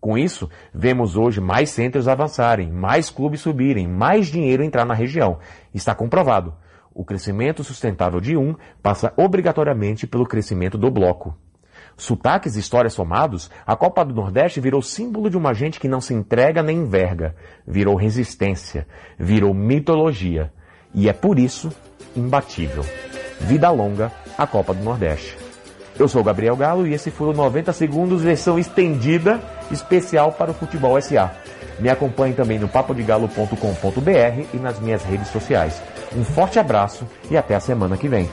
[0.01, 5.39] Com isso, vemos hoje mais centros avançarem, mais clubes subirem, mais dinheiro entrar na região.
[5.73, 6.55] Está comprovado.
[6.93, 11.35] O crescimento sustentável de um passa obrigatoriamente pelo crescimento do bloco.
[11.97, 16.01] Sotaques e histórias somados, a Copa do Nordeste virou símbolo de uma gente que não
[16.01, 17.35] se entrega nem enverga.
[17.67, 18.87] Virou resistência,
[19.19, 20.53] virou mitologia.
[20.93, 21.71] E é por isso
[22.17, 22.85] imbatível.
[23.41, 25.37] Vida longa, a Copa do Nordeste.
[25.99, 29.41] Eu sou Gabriel Galo e esse foi o 90 Segundos versão estendida,
[29.71, 31.31] especial para o Futebol SA.
[31.79, 35.81] Me acompanhe também no papodigalo.com.br e nas minhas redes sociais.
[36.17, 38.29] Um forte abraço e até a semana que vem.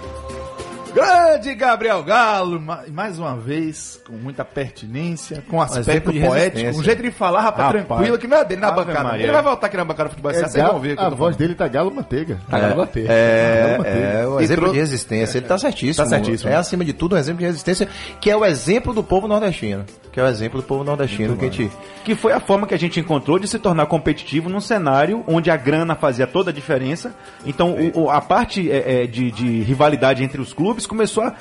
[0.93, 7.01] Grande Gabriel Galo, ma- mais uma vez, com muita pertinência, com aspecto poético, um jeito
[7.01, 7.85] de falar, rapaz, Rapaz.
[7.87, 9.03] tranquilo, que não é dele na Ave bancada.
[9.03, 9.23] Maria.
[9.23, 10.99] Ele vai voltar aqui na bancada do futebol, É, vocês vão ver.
[10.99, 11.35] a voz falando.
[11.37, 12.39] dele tá galo manteiga.
[12.49, 13.11] Tá galo manteiga.
[13.11, 15.37] É, Não, é o E exemplo trou- de resistência.
[15.37, 16.03] Ele tá certíssimo.
[16.03, 16.49] Tá certíssimo.
[16.51, 17.87] É, acima de tudo, um exemplo de resistência,
[18.19, 19.85] que é o exemplo do povo nordestino.
[20.11, 21.71] Que é o exemplo do povo nordestino que a gente.
[22.03, 25.49] Que foi a forma que a gente encontrou de se tornar competitivo num cenário onde
[25.49, 27.13] a grana fazia toda a diferença.
[27.45, 31.35] Então o- o- a parte é, é, de, de rivalidade entre os clubes começou a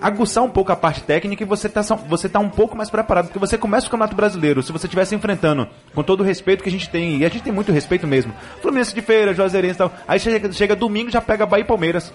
[0.00, 3.26] aguçar um pouco a parte técnica e você tá, você tá um pouco mais preparado,
[3.26, 6.68] porque você começa o Campeonato Brasileiro, se você estivesse enfrentando, com todo o respeito que
[6.68, 8.32] a gente tem, e a gente tem muito respeito mesmo,
[8.62, 12.12] Fluminense de Feira, Juazeirense e tal, aí chega, chega domingo já pega Bahia e Palmeiras.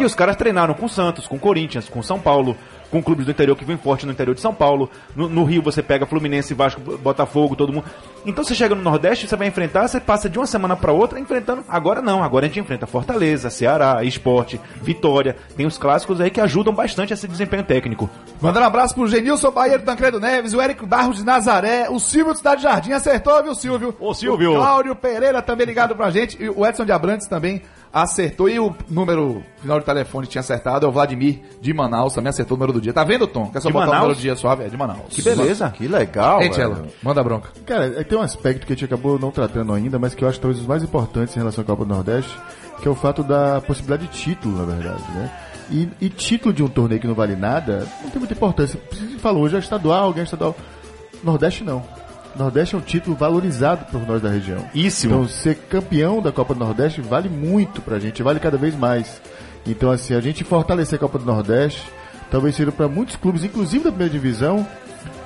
[0.00, 2.56] E os caras treinaram com Santos, com Corinthians, com São Paulo,
[2.94, 4.88] com clubes do interior que vem forte no interior de São Paulo.
[5.16, 7.86] No, no Rio você pega Fluminense, Vasco, Botafogo, todo mundo.
[8.24, 11.18] Então você chega no Nordeste, você vai enfrentar, você passa de uma semana para outra
[11.18, 11.64] enfrentando.
[11.68, 15.36] Agora não, agora a gente enfrenta Fortaleza, Ceará, Esporte, Vitória.
[15.56, 18.08] Tem os clássicos aí que ajudam bastante esse desempenho técnico.
[18.40, 22.32] Mandando um abraço pro Genilson Baeiro Tancredo Neves, o Érico Barros de Nazaré, o Silvio
[22.32, 23.96] de Cidade Jardim acertou, viu, Silvio?
[23.98, 24.52] Ô, Silvio.
[24.52, 27.60] O Cláudio Pereira também ligado pra gente, e o Edson de Abrantes também
[27.94, 32.28] acertou e o número final de telefone tinha acertado é o Vladimir de Manaus, também
[32.30, 32.92] acertou o número do dia.
[32.92, 33.46] Tá vendo, Tom?
[33.50, 34.02] Quer só De botar o Manaus?
[34.02, 34.64] número do dia suave?
[34.64, 35.00] É de Manaus.
[35.10, 35.70] Que beleza.
[35.70, 36.74] Que legal, Hein, velho.
[36.74, 36.86] Tchela?
[37.02, 37.50] Manda bronca.
[37.64, 40.28] Cara, é, tem um aspecto que a gente acabou não tratando ainda, mas que eu
[40.28, 42.36] acho talvez os mais importantes em relação à Copa do Nordeste,
[42.82, 45.30] que é o fato da possibilidade de título, na verdade, né?
[45.70, 48.78] E, e título de um torneio que não vale nada, não tem muita importância.
[48.90, 50.54] Você falou, hoje é estadual, ganha estadual.
[51.22, 51.82] Nordeste não.
[52.36, 54.64] Nordeste é um título valorizado por nós da região.
[54.74, 55.14] Íssimo.
[55.14, 59.20] Então, ser campeão da Copa do Nordeste vale muito pra gente, vale cada vez mais.
[59.66, 61.82] Então, assim, a gente fortalecer a Copa do Nordeste
[62.30, 64.66] talvez seja para muitos clubes, inclusive da primeira divisão,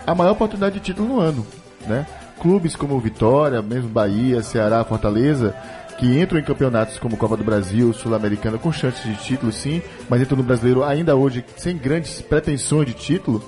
[0.06, 1.46] a maior oportunidade de título no ano,
[1.86, 2.06] né?
[2.38, 5.54] Clubes como Vitória, mesmo Bahia, Ceará, Fortaleza,
[5.98, 10.20] que entram em campeonatos como Copa do Brasil, Sul-Americana, com chances de título, sim, mas
[10.20, 13.42] entram no brasileiro ainda hoje sem grandes pretensões de título,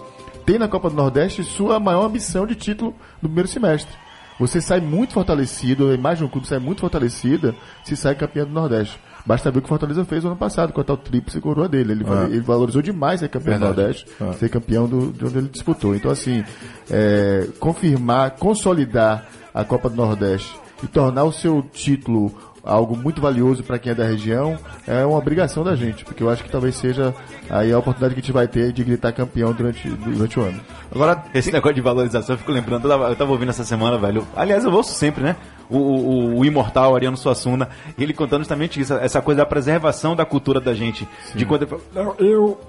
[0.50, 2.92] tem na Copa do Nordeste sua maior ambição de título
[3.22, 3.94] no primeiro semestre.
[4.40, 8.52] Você sai muito fortalecido, a imagem do clube sai muito fortalecida se sai campeão do
[8.52, 8.98] Nordeste.
[9.24, 11.68] Basta ver o que o Fortaleza fez no ano passado, com a tal tríplice coroa
[11.68, 11.92] dele.
[11.92, 14.06] Ele, ele valorizou demais ser campeão do Nordeste,
[14.38, 15.94] ser campeão do, de onde ele disputou.
[15.94, 16.42] Então, assim,
[16.90, 22.34] é, confirmar, consolidar a Copa do Nordeste e tornar o seu título
[22.64, 26.30] algo muito valioso para quem é da região é uma obrigação da gente, porque eu
[26.30, 27.14] acho que talvez seja
[27.48, 30.60] aí a oportunidade que a gente vai ter de gritar campeão durante, durante o ano.
[30.92, 33.96] Agora, esse negócio de valorização, eu fico lembrando, eu tava, eu tava ouvindo essa semana,
[33.96, 34.26] velho.
[34.34, 35.36] Aliás, eu ouço sempre, né?
[35.68, 40.24] O, o, o imortal Ariano Suassuna, ele contando justamente isso, essa coisa da preservação da
[40.24, 41.08] cultura da gente.
[41.34, 42.60] De quando Não, eu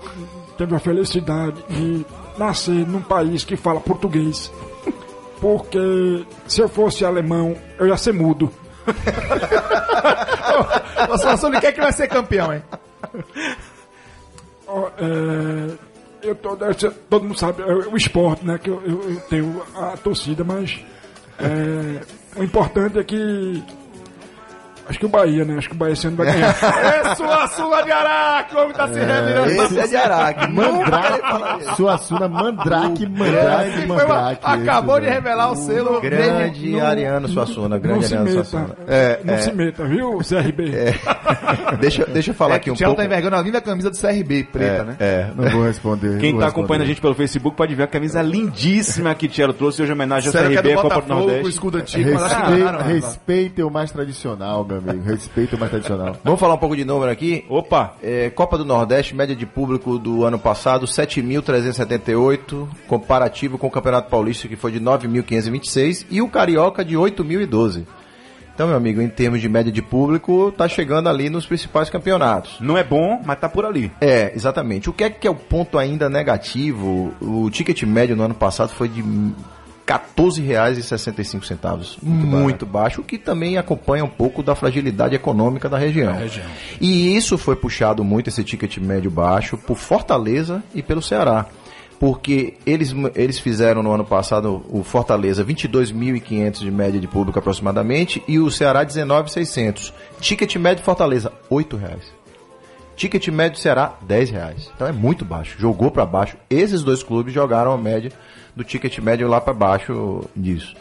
[0.57, 2.05] tive a felicidade de
[2.37, 4.51] nascer num país que fala português.
[5.41, 8.51] Porque se eu fosse alemão, eu ia ser mudo.
[11.17, 12.63] Situação de quem é que vai ser campeão, hein?
[14.67, 16.55] Ó, é, eu tô,
[17.09, 18.57] todo mundo sabe, é o esporte, né?
[18.57, 20.79] Que eu, eu- eu tenho a torcida, mas
[21.39, 23.63] é, o importante é que.
[24.91, 25.55] Acho que o Bahia, né?
[25.57, 26.51] Acho que o Bahia esse ano vai ganhar.
[27.01, 29.51] É sua Sula de Araque, o homem tá se revirando.
[29.51, 30.51] Esse é de Araque.
[30.51, 34.39] Mandrake, Suassuna, Mandrake, Mandrake, Mandrake.
[34.43, 38.43] acabou esse, de revelar o selo Grande Ariano Suassuna, grande se Ariano meta.
[38.43, 38.75] Suassuna.
[39.23, 40.71] não se meta, viu, CRB?
[41.79, 43.01] Deixa, deixa eu falar É aqui que um o Tchelo pouco.
[43.01, 44.95] tá envergando a linda camisa do CRB, preta, né?
[44.99, 46.19] É, Não vou responder.
[46.19, 49.81] Quem tá acompanhando a gente pelo Facebook pode ver a camisa lindíssima que Tielo trouxe
[49.81, 51.41] hoje em homenagem ao é CRB, Copa do o Nordeste.
[52.83, 52.93] né?
[52.93, 55.03] respeita o mais tradicional, meu amigo.
[55.03, 56.17] Respeita o mais tradicional.
[56.23, 57.45] Vamos falar um pouco de número aqui?
[57.49, 57.93] Opa!
[58.01, 64.09] É, Copa do Nordeste, média de público do ano passado, 7.378, comparativo com o Campeonato
[64.09, 67.85] Paulista, que foi de 9.526, e o Carioca de 8.012.
[68.53, 72.57] Então, meu amigo, em termos de média de público, tá chegando ali nos principais campeonatos.
[72.59, 73.91] Não é bom, mas tá por ali.
[73.99, 74.89] É, exatamente.
[74.89, 77.13] O que é que é o ponto ainda negativo?
[77.21, 79.01] O ticket médio no ano passado foi de
[79.91, 81.97] 14,65.
[82.01, 86.15] Muito, baixo, o que também acompanha um pouco da fragilidade econômica da região.
[86.79, 91.45] E isso foi puxado muito, esse ticket médio baixo, por Fortaleza e pelo Ceará.
[91.99, 98.23] Porque eles, eles fizeram no ano passado o Fortaleza 22.500 de média de público aproximadamente
[98.27, 99.93] e o Ceará 19.600.
[100.19, 102.20] Ticket médio Fortaleza, 8 reais.
[103.01, 104.69] Ticket médio Ceará, 10 reais.
[104.75, 105.55] Então é muito baixo.
[105.57, 106.37] Jogou para baixo.
[106.47, 108.11] Esses dois clubes jogaram a média
[108.55, 110.75] do ticket médio lá para baixo disso.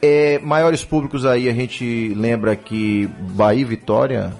[0.00, 4.32] É, maiores públicos aí, a gente lembra que Bahia e Vitória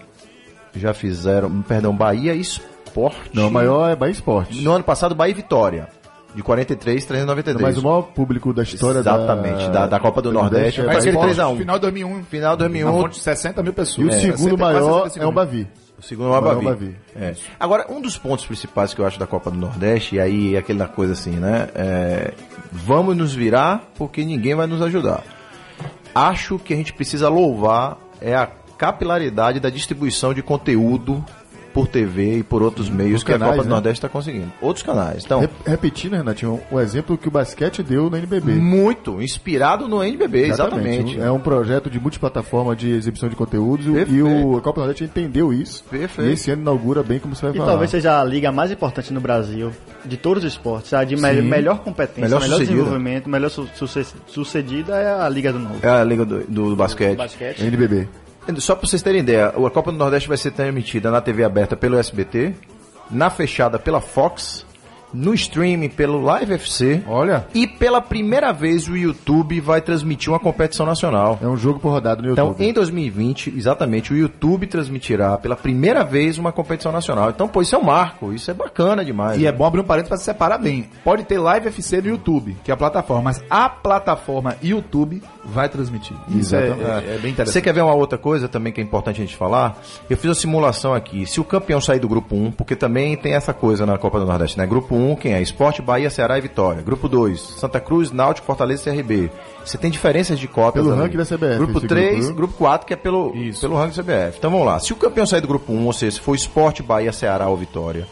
[0.76, 1.60] já fizeram.
[1.62, 3.18] Perdão, Bahia e Esporte.
[3.34, 4.62] Não, o maior é Bahia Esporte.
[4.62, 5.88] No ano passado, Bahia e Vitória.
[6.36, 7.60] De 43, 393.
[7.60, 10.82] Mas o maior público da história Exatamente, da, da Copa do Nordeste.
[10.82, 11.54] é Mas Bahia aquele Esporte.
[11.56, 11.58] 3x1.
[11.58, 12.22] Final de 2001.
[12.26, 12.86] Final de 2001.
[12.86, 14.06] Na fonte de 60 mil E pessoas.
[14.06, 15.32] o É, segundo 60, quase maior 65 é o.
[15.32, 15.66] Bavi.
[15.98, 16.64] O segundo é o Maior Bavi.
[16.64, 16.96] Bavi.
[17.16, 17.34] É.
[17.58, 20.58] Agora, um dos pontos principais que eu acho da Copa do Nordeste, e aí é
[20.58, 21.68] aquela coisa assim, né?
[21.74, 22.34] é,
[22.70, 25.24] vamos nos virar porque ninguém vai nos ajudar.
[26.14, 31.24] Acho que a gente precisa louvar é a capilaridade da distribuição de conteúdo
[31.72, 33.74] por TV e por outros meios que canais, a Copa do né?
[33.74, 34.52] Nordeste está conseguindo.
[34.60, 35.24] Outros canais.
[35.24, 38.52] Então, Rep- Repetindo, Renatinho, o exemplo que o basquete deu no NBB.
[38.54, 41.20] muito inspirado no NBB, exatamente.
[41.20, 44.26] É um projeto de multiplataforma de exibição de conteúdos e Perfeito.
[44.26, 45.84] o a Copa do Nordeste entendeu isso.
[45.84, 46.30] Perfeito.
[46.30, 47.70] E esse ano inaugura bem como você vai E falar.
[47.70, 49.70] talvez seja a liga mais importante no Brasil,
[50.04, 50.92] de todos os esportes.
[50.94, 51.42] A de me- Sim.
[51.42, 55.76] melhor competência, Melhor melhor, desenvolvimento, melhor su- suce- sucedida é a Liga do Novo.
[55.82, 57.16] É a liga do, do basquete.
[57.16, 57.60] Basquete.
[57.64, 58.08] NBB.
[58.56, 61.76] Só para vocês terem ideia, a Copa do Nordeste vai ser transmitida na TV aberta
[61.76, 62.54] pelo SBT,
[63.10, 64.66] na fechada pela Fox
[65.12, 67.02] no streaming pelo Live FC.
[67.06, 67.46] Olha.
[67.54, 71.38] E pela primeira vez o YouTube vai transmitir uma competição nacional.
[71.42, 72.66] É um jogo por rodada no Então, YouTube.
[72.66, 77.30] em 2020, exatamente, o YouTube transmitirá pela primeira vez uma competição nacional.
[77.30, 79.40] Então, pô, isso é um marco, isso é bacana demais.
[79.40, 80.88] E é bom abrir um parênteses para se separar bem.
[81.04, 85.68] Pode ter Live FC no YouTube, que é a plataforma, mas a plataforma YouTube vai
[85.68, 86.16] transmitir.
[86.28, 86.90] Isso é, Exatamente.
[86.90, 87.52] é- é bem interessante.
[87.52, 89.78] Você quer ver uma outra coisa também que é importante a gente falar?
[90.08, 91.24] Eu fiz uma simulação aqui.
[91.26, 94.26] Se o campeão sair do grupo 1, porque também tem essa coisa na Copa do
[94.26, 94.66] Nordeste, né?
[94.66, 95.40] Grupo 1, quem é?
[95.42, 96.82] Esporte, Bahia, Ceará e Vitória.
[96.82, 99.30] Grupo 2, Santa Cruz, Náutico, Fortaleza e CRB.
[99.64, 102.86] Você tem diferenças de cotas Pelo ranking da CBF, Grupo esse 3, grupo, grupo 4,
[102.86, 104.38] que é pelo, pelo ranking da CBF.
[104.38, 104.78] Então vamos lá.
[104.80, 107.56] Se o campeão sair do grupo 1, ou seja, se for Esporte, Bahia, Ceará ou
[107.56, 108.06] Vitória,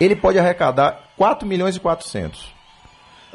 [0.00, 2.52] ele pode arrecadar 4 milhões e 400.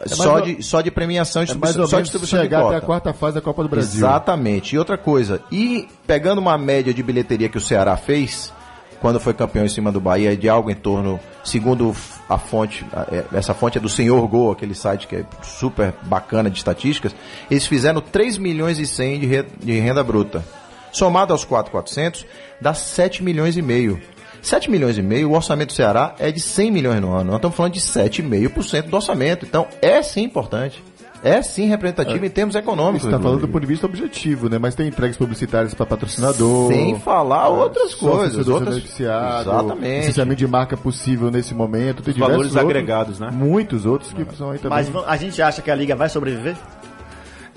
[0.06, 2.76] só, ou- de, só de premiação e É mais ou só menos de chegar até
[2.78, 4.00] a quarta fase da Copa do Brasil.
[4.00, 4.76] Exatamente.
[4.76, 8.54] E outra coisa, e pegando uma média de bilheteria que o Ceará fez,
[9.02, 11.94] quando foi campeão em cima do Bahia, de algo em torno, segundo
[12.30, 16.50] a fonte, é, essa fonte é do Senhor Gol, aquele site que é super bacana
[16.50, 17.16] de estatísticas,
[17.50, 20.46] eles fizeram 3 milhões e 100 de, re- de renda bruta.
[20.92, 22.26] Somado aos 4,400,
[22.62, 24.00] dá 7 milhões e meio.
[24.42, 27.26] 7 milhões e meio, o orçamento do Ceará é de 100 milhões no ano.
[27.26, 29.46] Nós estamos falando de 7,5% do orçamento.
[29.46, 30.82] Então, é sim importante.
[31.24, 33.02] É sim representativo em termos econômicos.
[33.02, 34.58] Você está falando do ponto de vista objetivo, né?
[34.58, 36.72] Mas tem entregas publicitárias para patrocinador.
[36.72, 38.48] Sem falar outras sócio coisas.
[38.48, 38.78] Outras...
[38.78, 40.00] Exatamente.
[40.00, 42.02] licenciamento de marca possível nesse momento.
[42.02, 43.30] Tem diversos valores outros, agregados, né?
[43.32, 44.78] Muitos outros que são aí também.
[44.92, 46.56] Mas a gente acha que a Liga vai sobreviver?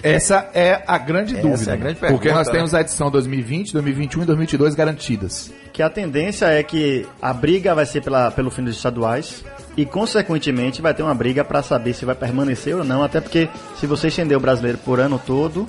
[0.03, 1.71] Essa é a grande Essa dúvida.
[1.71, 2.53] é a grande porque pergunta, nós né?
[2.55, 5.53] temos a edição 2020, 2021 e 2022 garantidas.
[5.73, 9.45] Que a tendência é que a briga vai ser pela, pelo fim dos estaduais
[9.77, 13.03] e, consequentemente, vai ter uma briga para saber se vai permanecer ou não.
[13.03, 13.49] Até porque,
[13.79, 15.67] se você estender o brasileiro por ano todo,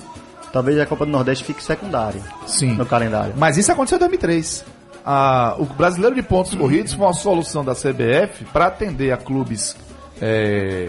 [0.52, 2.74] talvez a Copa do Nordeste fique secundária Sim.
[2.74, 3.34] no calendário.
[3.36, 4.64] Mas isso aconteceu em 2003.
[5.04, 9.76] Ah, o brasileiro de pontos corridos foi uma solução da CBF para atender a clubes,
[10.20, 10.88] é,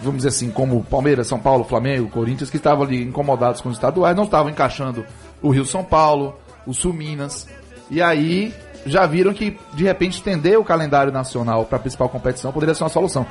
[0.00, 3.76] vamos dizer assim, como Palmeiras, São Paulo, Flamengo, Corinthians, que estavam ali incomodados com os
[3.76, 5.04] estaduais, não estavam encaixando
[5.40, 6.36] o Rio São Paulo,
[6.66, 7.46] o Sul Minas.
[7.88, 8.52] E aí
[8.86, 12.82] já viram que, de repente, estender o calendário nacional para a principal competição poderia ser
[12.84, 13.26] uma solução.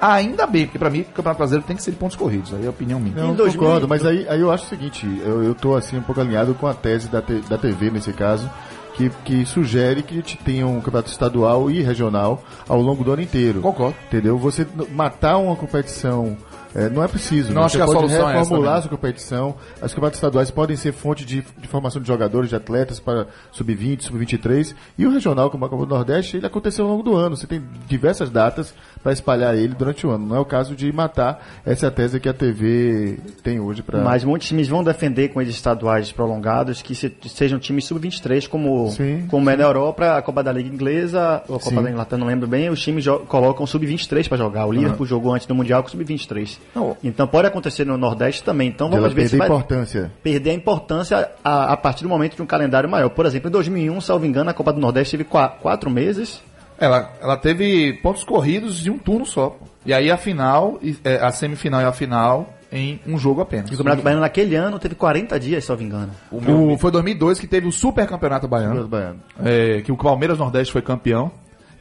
[0.00, 2.64] Ainda bem, porque para mim o Campeonato Brasileiro tem que ser de pontos corridos, aí
[2.64, 3.14] é a opinião minha.
[3.16, 6.02] Não, 2000 concordo, mas aí, aí eu acho o seguinte, eu, eu tô assim um
[6.02, 8.50] pouco alinhado com a tese da, te- da TV nesse caso,
[8.94, 13.12] que, que sugere que a gente tenha um campeonato estadual e regional ao longo do
[13.12, 13.60] ano inteiro.
[13.60, 13.94] Concordo.
[14.06, 14.36] Entendeu?
[14.38, 16.36] Você matar uma competição
[16.74, 17.52] é, não é preciso.
[17.52, 17.66] Não, né?
[17.66, 18.78] acho Você que a pode solução é essa reformular também.
[18.78, 19.54] a sua competição.
[19.80, 24.02] As campeonatos estaduais podem ser fonte de, de formação de jogadores, de atletas para sub-20,
[24.02, 24.74] sub-23.
[24.98, 27.36] E o regional, como a Copa do Nordeste, ele aconteceu ao longo do ano.
[27.36, 30.26] Você tem diversas datas para espalhar ele durante o ano.
[30.26, 34.00] Não é o caso de matar essa tese que a TV tem hoje para.
[34.02, 38.90] Mas muitos times vão defender com esses estaduais prolongados que se- sejam times sub-23, como,
[38.90, 41.82] Sim, como é na Europa, a Copa da Liga Inglesa, ou a Copa Sim.
[41.82, 44.64] da Inglaterra, não lembro bem, os times colocam sub-23 para jogar.
[44.66, 46.58] O Liverpool jogou antes do Mundial com sub-23.
[46.74, 46.96] Não.
[47.04, 48.68] Então pode acontecer no Nordeste também.
[48.68, 50.10] Então vamos ver se perder vai importância.
[50.22, 53.10] perder a importância a, a partir do momento de um calendário maior.
[53.10, 56.40] Por exemplo, em 2001, salvo engano, a Copa do Nordeste teve qua- quatro meses.
[56.78, 59.50] Ela, ela teve pontos corridos de um turno só.
[59.50, 59.66] pô.
[59.86, 63.70] E aí a final, e- é, a semifinal e a final em um jogo apenas.
[63.70, 66.10] E o Campeonato Baiano naquele ano teve 40 dias, salvo engano.
[66.32, 69.20] O- foi 2002 que teve o Super Campeonato Baiano, Baiano.
[69.44, 71.30] é, que o Palmeiras Nordeste foi campeão.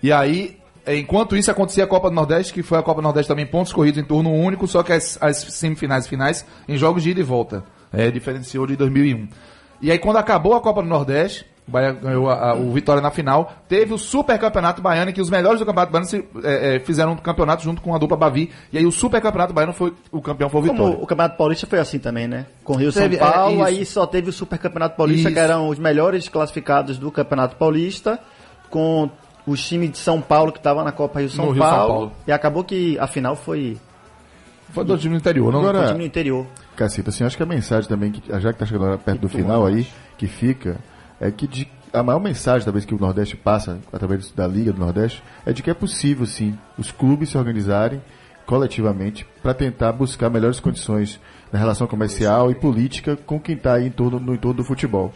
[0.03, 3.05] E aí, é, enquanto isso acontecia a Copa do Nordeste, que foi a Copa do
[3.05, 6.77] Nordeste também pontos corridos em turno único, só que as, as semifinais e finais em
[6.77, 7.63] jogos de ida e volta.
[7.91, 9.27] É, diferenciou de 2001.
[9.81, 13.01] E aí quando acabou a Copa do Nordeste, o Bahia ganhou a- a- o Vitória
[13.01, 16.25] na final, teve o Super Campeonato Baiano, em que os melhores do Campeonato Baiano se,
[16.43, 18.51] é, é, fizeram um campeonato junto com a dupla Bavi.
[18.71, 21.03] E aí o Super Campeonato Baiano foi o campeão foi o Como Vitória.
[21.03, 22.45] o Campeonato Paulista foi assim também, né?
[22.63, 23.63] Com Rio Teve, São é, Paulo, isso.
[23.63, 25.33] aí só teve o Super Campeonato Paulista, Isso.
[25.33, 28.19] que eram os melhores classificados do Campeonato Paulista,
[28.69, 29.09] com
[29.47, 32.11] os times de São Paulo que estavam na Copa Rio São, Rio São Paulo, Paulo.
[32.27, 33.77] E acabou que a final foi
[34.71, 35.59] Foi do time do interior, não?
[35.59, 36.45] Agora- com o time do interior.
[36.75, 39.65] Cacita, assim, acho que a mensagem também, que, já que tá chegando perto do final
[39.65, 39.85] aí,
[40.17, 40.77] que fica,
[41.27, 44.79] é que de- a maior mensagem, talvez, que o Nordeste passa, através da Liga do
[44.79, 48.01] Nordeste, é de que é possível, sim, os clubes se organizarem
[48.45, 51.19] coletivamente para tentar buscar melhores condições
[51.51, 55.13] na relação comercial e política com quem está em torno, no entorno do futebol.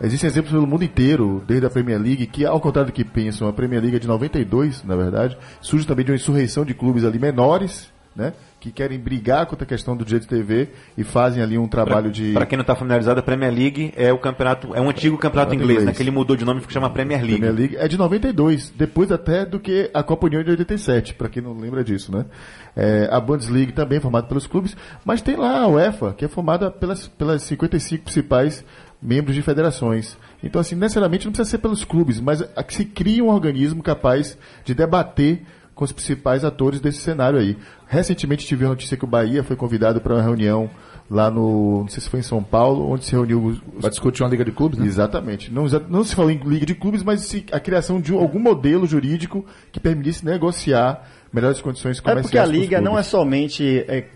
[0.00, 3.48] Existem exemplos pelo mundo inteiro, desde a Premier League, que ao contrário do que pensam,
[3.48, 7.04] a Premier League é de 92, na verdade, surge também de uma insurreição de clubes
[7.04, 11.42] ali menores, né, que querem brigar contra a questão do direito de TV e fazem
[11.42, 12.32] ali um trabalho de...
[12.32, 15.38] Para quem não está familiarizado, a Premier League é o campeonato, é um antigo campeonato
[15.38, 15.86] Campeonato inglês, inglês.
[15.86, 15.92] né?
[15.92, 17.38] Que ele mudou de nome e chama Premier League.
[17.38, 21.28] Premier League é de 92, depois até do que a Copa União de 87, para
[21.28, 22.26] quem não lembra disso, né?
[22.74, 26.28] É, a Bundesliga também é formada pelos clubes, mas tem lá a UEFA, que é
[26.28, 28.64] formada pelas, pelas 55 principais
[29.00, 30.16] membros de federações.
[30.42, 34.36] Então, assim, necessariamente não precisa ser pelos clubes, mas que se cria um organismo capaz
[34.64, 35.42] de debater
[35.78, 37.56] com os principais atores desse cenário aí.
[37.86, 40.68] Recentemente tive a notícia que o Bahia foi convidado para uma reunião
[41.08, 43.90] lá no, não sei se foi em São Paulo, onde se reuniu os, os Vai
[43.90, 44.86] discutir uma liga de clubes, né?
[44.86, 45.52] Exatamente.
[45.52, 48.40] Não, não se falou em liga de clubes, mas se- a criação de um- algum
[48.40, 52.24] modelo jurídico que permitisse negociar melhores condições É comerciais.
[52.26, 54.08] porque a liga não é somente é,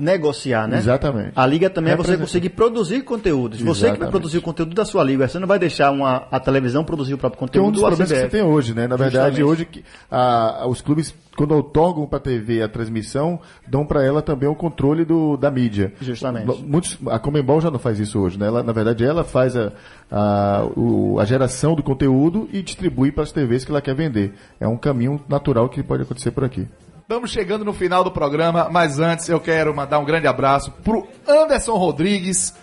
[0.00, 0.78] negociar, né?
[0.78, 1.32] Exatamente.
[1.36, 3.60] A liga também é você conseguir produzir conteúdos.
[3.60, 4.10] Você que vai Exatamente.
[4.10, 5.28] produzir o conteúdo da sua liga.
[5.28, 7.82] Você não vai deixar uma, a televisão produzir o próprio Que é um conteúdo dos
[7.82, 8.88] do problemas que você tem hoje, né?
[8.88, 9.42] Na verdade, Justamente.
[9.44, 14.22] hoje que a- os clubes, quando otorgam para a TV a transmissão, dão para ela
[14.22, 15.92] também o controle do, da mídia.
[16.00, 16.62] Justamente.
[16.64, 18.46] Muitos, a Comembol já não faz isso hoje, né?
[18.46, 19.72] Ela, na verdade, ela faz a,
[20.10, 24.32] a, o- a geração do conteúdo e distribui para as TVs que ela quer vender.
[24.58, 26.66] É um caminho natural que pode acontecer por aqui.
[27.10, 31.08] Estamos chegando no final do programa, mas antes eu quero mandar um grande abraço pro
[31.26, 32.54] Anderson Rodrigues,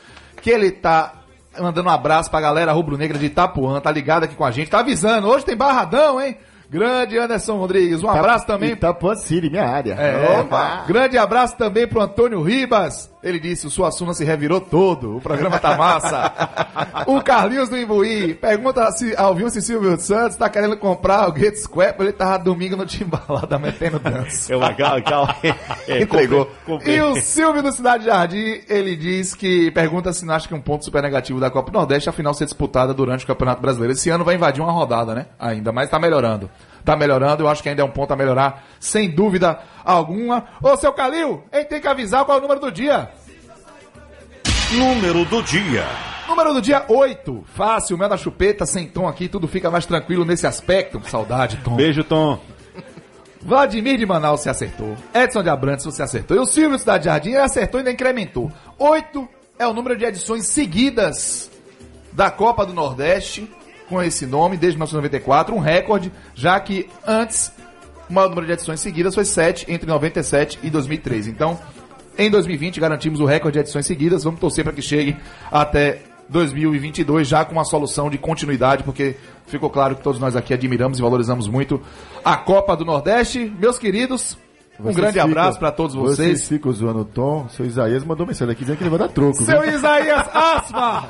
[0.41, 1.15] que ele tá
[1.59, 4.79] mandando um abraço pra galera rubro-negra de Itapuã, tá ligado aqui com a gente, tá
[4.79, 6.37] avisando, hoje tem barradão, hein?
[6.69, 9.95] Grande Anderson Rodrigues, um abraço também Itapuã City, minha área.
[9.95, 13.11] É, grande abraço também pro Antônio Ribas.
[13.27, 15.17] Ele disse, o Suassuna se revirou todo.
[15.17, 16.31] O programa tá massa.
[17.05, 21.57] o Carlinhos do Imbuí pergunta se ouviu se Silvio Santos tá querendo comprar o Gate
[21.57, 24.53] Square, ele tava domingo no Timbalada metendo dança.
[24.53, 25.35] Eu, calma, calma.
[25.87, 26.49] É, Entregou.
[26.85, 30.61] E o Silvio do Cidade Jardim, ele diz que pergunta se não acha que um
[30.61, 33.61] ponto super negativo da Copa do Nordeste é a final ser disputada durante o Campeonato
[33.61, 33.91] Brasileiro.
[33.91, 35.25] Esse ano vai invadir uma rodada, né?
[35.37, 36.49] Ainda, mas tá melhorando.
[36.85, 40.45] Tá melhorando, eu acho que ainda é um ponto a melhorar, sem dúvida alguma.
[40.63, 43.09] Ô, seu Calil, ele tem que avisar qual é o número do dia.
[44.71, 45.85] Número do dia.
[46.27, 47.45] Número do dia 8.
[47.55, 51.01] Fácil, mel da chupeta, sem tom aqui, tudo fica mais tranquilo nesse aspecto.
[51.07, 51.77] Saudade, Tom.
[51.77, 52.37] Beijo, Tom.
[53.41, 54.97] Vladimir de Manaus se acertou.
[55.13, 56.35] Edson de Abrantes você acertou.
[56.35, 58.51] E o Silvio de Cidade Jardim acertou e ainda incrementou.
[58.77, 59.25] Oito
[59.57, 61.49] é o número de edições seguidas
[62.11, 63.49] da Copa do Nordeste
[63.87, 67.53] com esse nome desde 1994, um recorde, já que antes
[68.09, 71.27] o maior número de edições seguidas foi sete entre 97 e 2003.
[71.27, 71.57] Então,
[72.17, 74.23] em 2020 garantimos o recorde de edições seguidas.
[74.23, 75.15] Vamos torcer para que chegue
[75.51, 79.15] até 2022 já com uma solução de continuidade, porque
[79.45, 81.81] ficou claro que todos nós aqui admiramos e valorizamos muito
[82.23, 83.51] a Copa do Nordeste.
[83.59, 84.37] Meus queridos,
[84.79, 86.17] um grande abraço para todos vocês.
[86.17, 87.47] Vocês ficam zoando o Tom.
[87.49, 89.41] Seu Isaías mandou mensagem aqui dizendo que ele vai dar troco.
[89.43, 89.71] Seu viu?
[89.73, 91.03] Isaías Asma!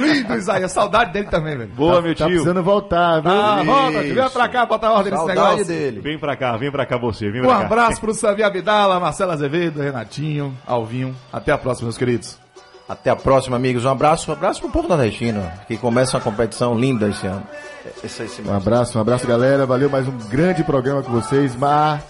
[0.00, 1.70] Lindo Isaías, saudade dele também, velho.
[1.74, 2.28] Boa, meu Tá tio.
[2.28, 3.30] precisando voltar, viu?
[3.30, 5.66] Ah, volta, vem pra cá botar ordem nesse Saudade negócio.
[5.66, 6.00] dele.
[6.00, 7.64] Vem pra cá, vem pra cá você, vem Um pra cá.
[7.66, 11.14] abraço pro Savi Abdala, Marcelo Azevedo, Renatinho, Alvinho.
[11.32, 12.38] Até a próxima, meus queridos.
[12.88, 13.84] Até a próxima, amigos.
[13.84, 17.42] Um abraço, um abraço pro povo nordestino, que começa uma competição linda esse ano.
[18.04, 19.66] Esse, esse Um abraço, um abraço, galera.
[19.66, 21.56] Valeu mais um grande programa com vocês.
[21.56, 22.00] Mar,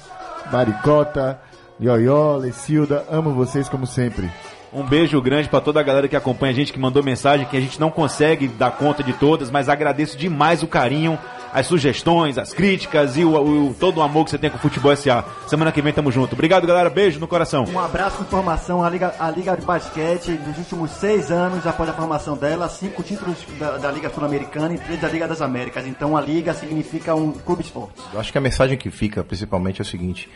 [0.52, 1.40] Maricota,
[1.80, 3.04] Ioió, Lecilda.
[3.10, 4.30] Amo vocês como sempre.
[4.72, 7.56] Um beijo grande pra toda a galera que acompanha a gente, que mandou mensagem, que
[7.56, 11.18] a gente não consegue dar conta de todas, mas agradeço demais o carinho,
[11.58, 13.34] as sugestões, as críticas e o,
[13.70, 15.24] o- todo o amor que você tem com o Futebol SA.
[15.48, 16.34] Semana que vem tamo junto.
[16.34, 16.90] Obrigado, galera.
[16.90, 17.64] Beijo no coração.
[17.64, 21.88] Um abraço com formação, a Liga, a Liga de Basquete, nos últimos seis anos, após
[21.88, 25.86] a formação dela, cinco títulos da, da Liga Sul-Americana e três da Liga das Américas.
[25.86, 27.94] Então a Liga significa um clube esporte.
[28.12, 30.28] Eu acho que a mensagem que fica, principalmente, é o seguinte: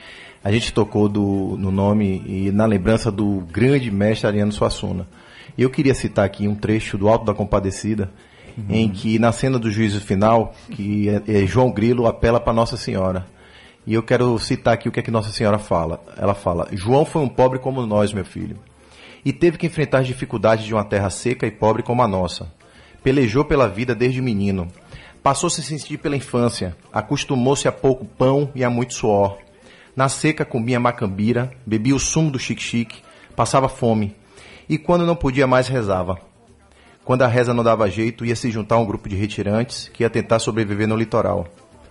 [0.42, 5.06] a gente tocou do, no nome e na lembrança do grande mestre Ariano Suassuna.
[5.58, 8.10] E eu queria citar aqui um trecho do Alto da Compadecida,
[8.68, 12.76] em que, na cena do juízo final, que é, é João Grilo apela para Nossa
[12.76, 13.26] Senhora.
[13.86, 16.02] E eu quero citar aqui o que é que Nossa Senhora fala.
[16.16, 18.58] Ela fala: João foi um pobre como nós, meu filho,
[19.24, 22.52] e teve que enfrentar as dificuldades de uma terra seca e pobre como a nossa.
[23.02, 24.68] Pelejou pela vida desde menino.
[25.22, 26.76] Passou a se sentir pela infância.
[26.92, 29.38] Acostumou-se a pouco pão e a muito suor.
[29.94, 33.02] Na seca comia macambira, bebia o sumo do xique-xique,
[33.34, 34.14] passava fome.
[34.68, 36.18] E quando não podia mais, rezava.
[37.10, 40.04] Quando a reza não dava jeito, ia se juntar a um grupo de retirantes que
[40.04, 41.48] ia tentar sobreviver no litoral.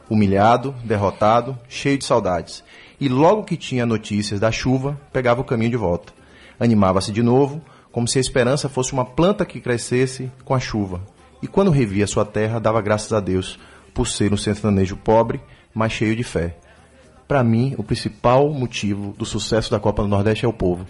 [0.09, 2.63] Humilhado, derrotado, cheio de saudades.
[3.01, 6.13] E logo que tinha notícias da chuva, pegava o caminho de volta.
[6.57, 7.61] Animava-se de novo,
[7.91, 11.01] como se a esperança fosse uma planta que crescesse com a chuva.
[11.43, 13.59] E quando revia sua terra, dava graças a Deus
[13.93, 15.41] por ser um sertanejo pobre,
[15.73, 16.55] mas cheio de fé.
[17.27, 20.85] Para mim, o principal motivo do sucesso da Copa do Nordeste é o povo.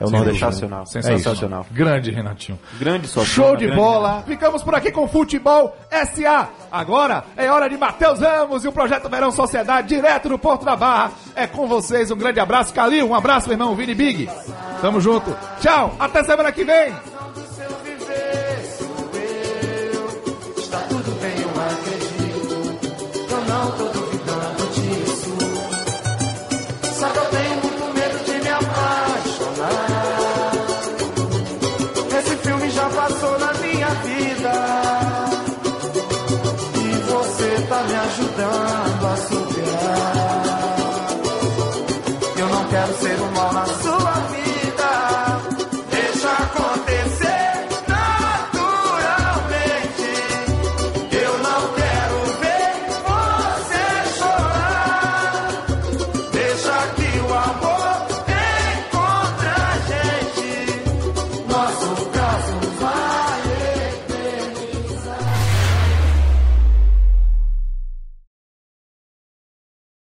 [0.00, 0.08] É o.
[0.08, 1.02] Sensacional, É isso.
[1.02, 1.66] sensacional.
[1.70, 2.58] Grande, Renatinho.
[2.78, 3.22] Grande só.
[3.22, 4.24] Show de bola!
[4.26, 6.48] Ficamos por aqui com Futebol SA.
[6.72, 10.74] Agora é hora de Matheus Ramos e o Projeto Verão Sociedade, direto do Porto da
[10.74, 11.12] Barra.
[11.36, 12.72] É com vocês, um grande abraço.
[12.72, 14.28] Calil, um abraço, meu irmão, Vini Big.
[14.80, 15.36] Tamo junto.
[15.60, 16.94] Tchau, até semana que vem.
[20.56, 22.78] Está tudo bem, eu acredito.
[23.30, 23.99] Eu não tô.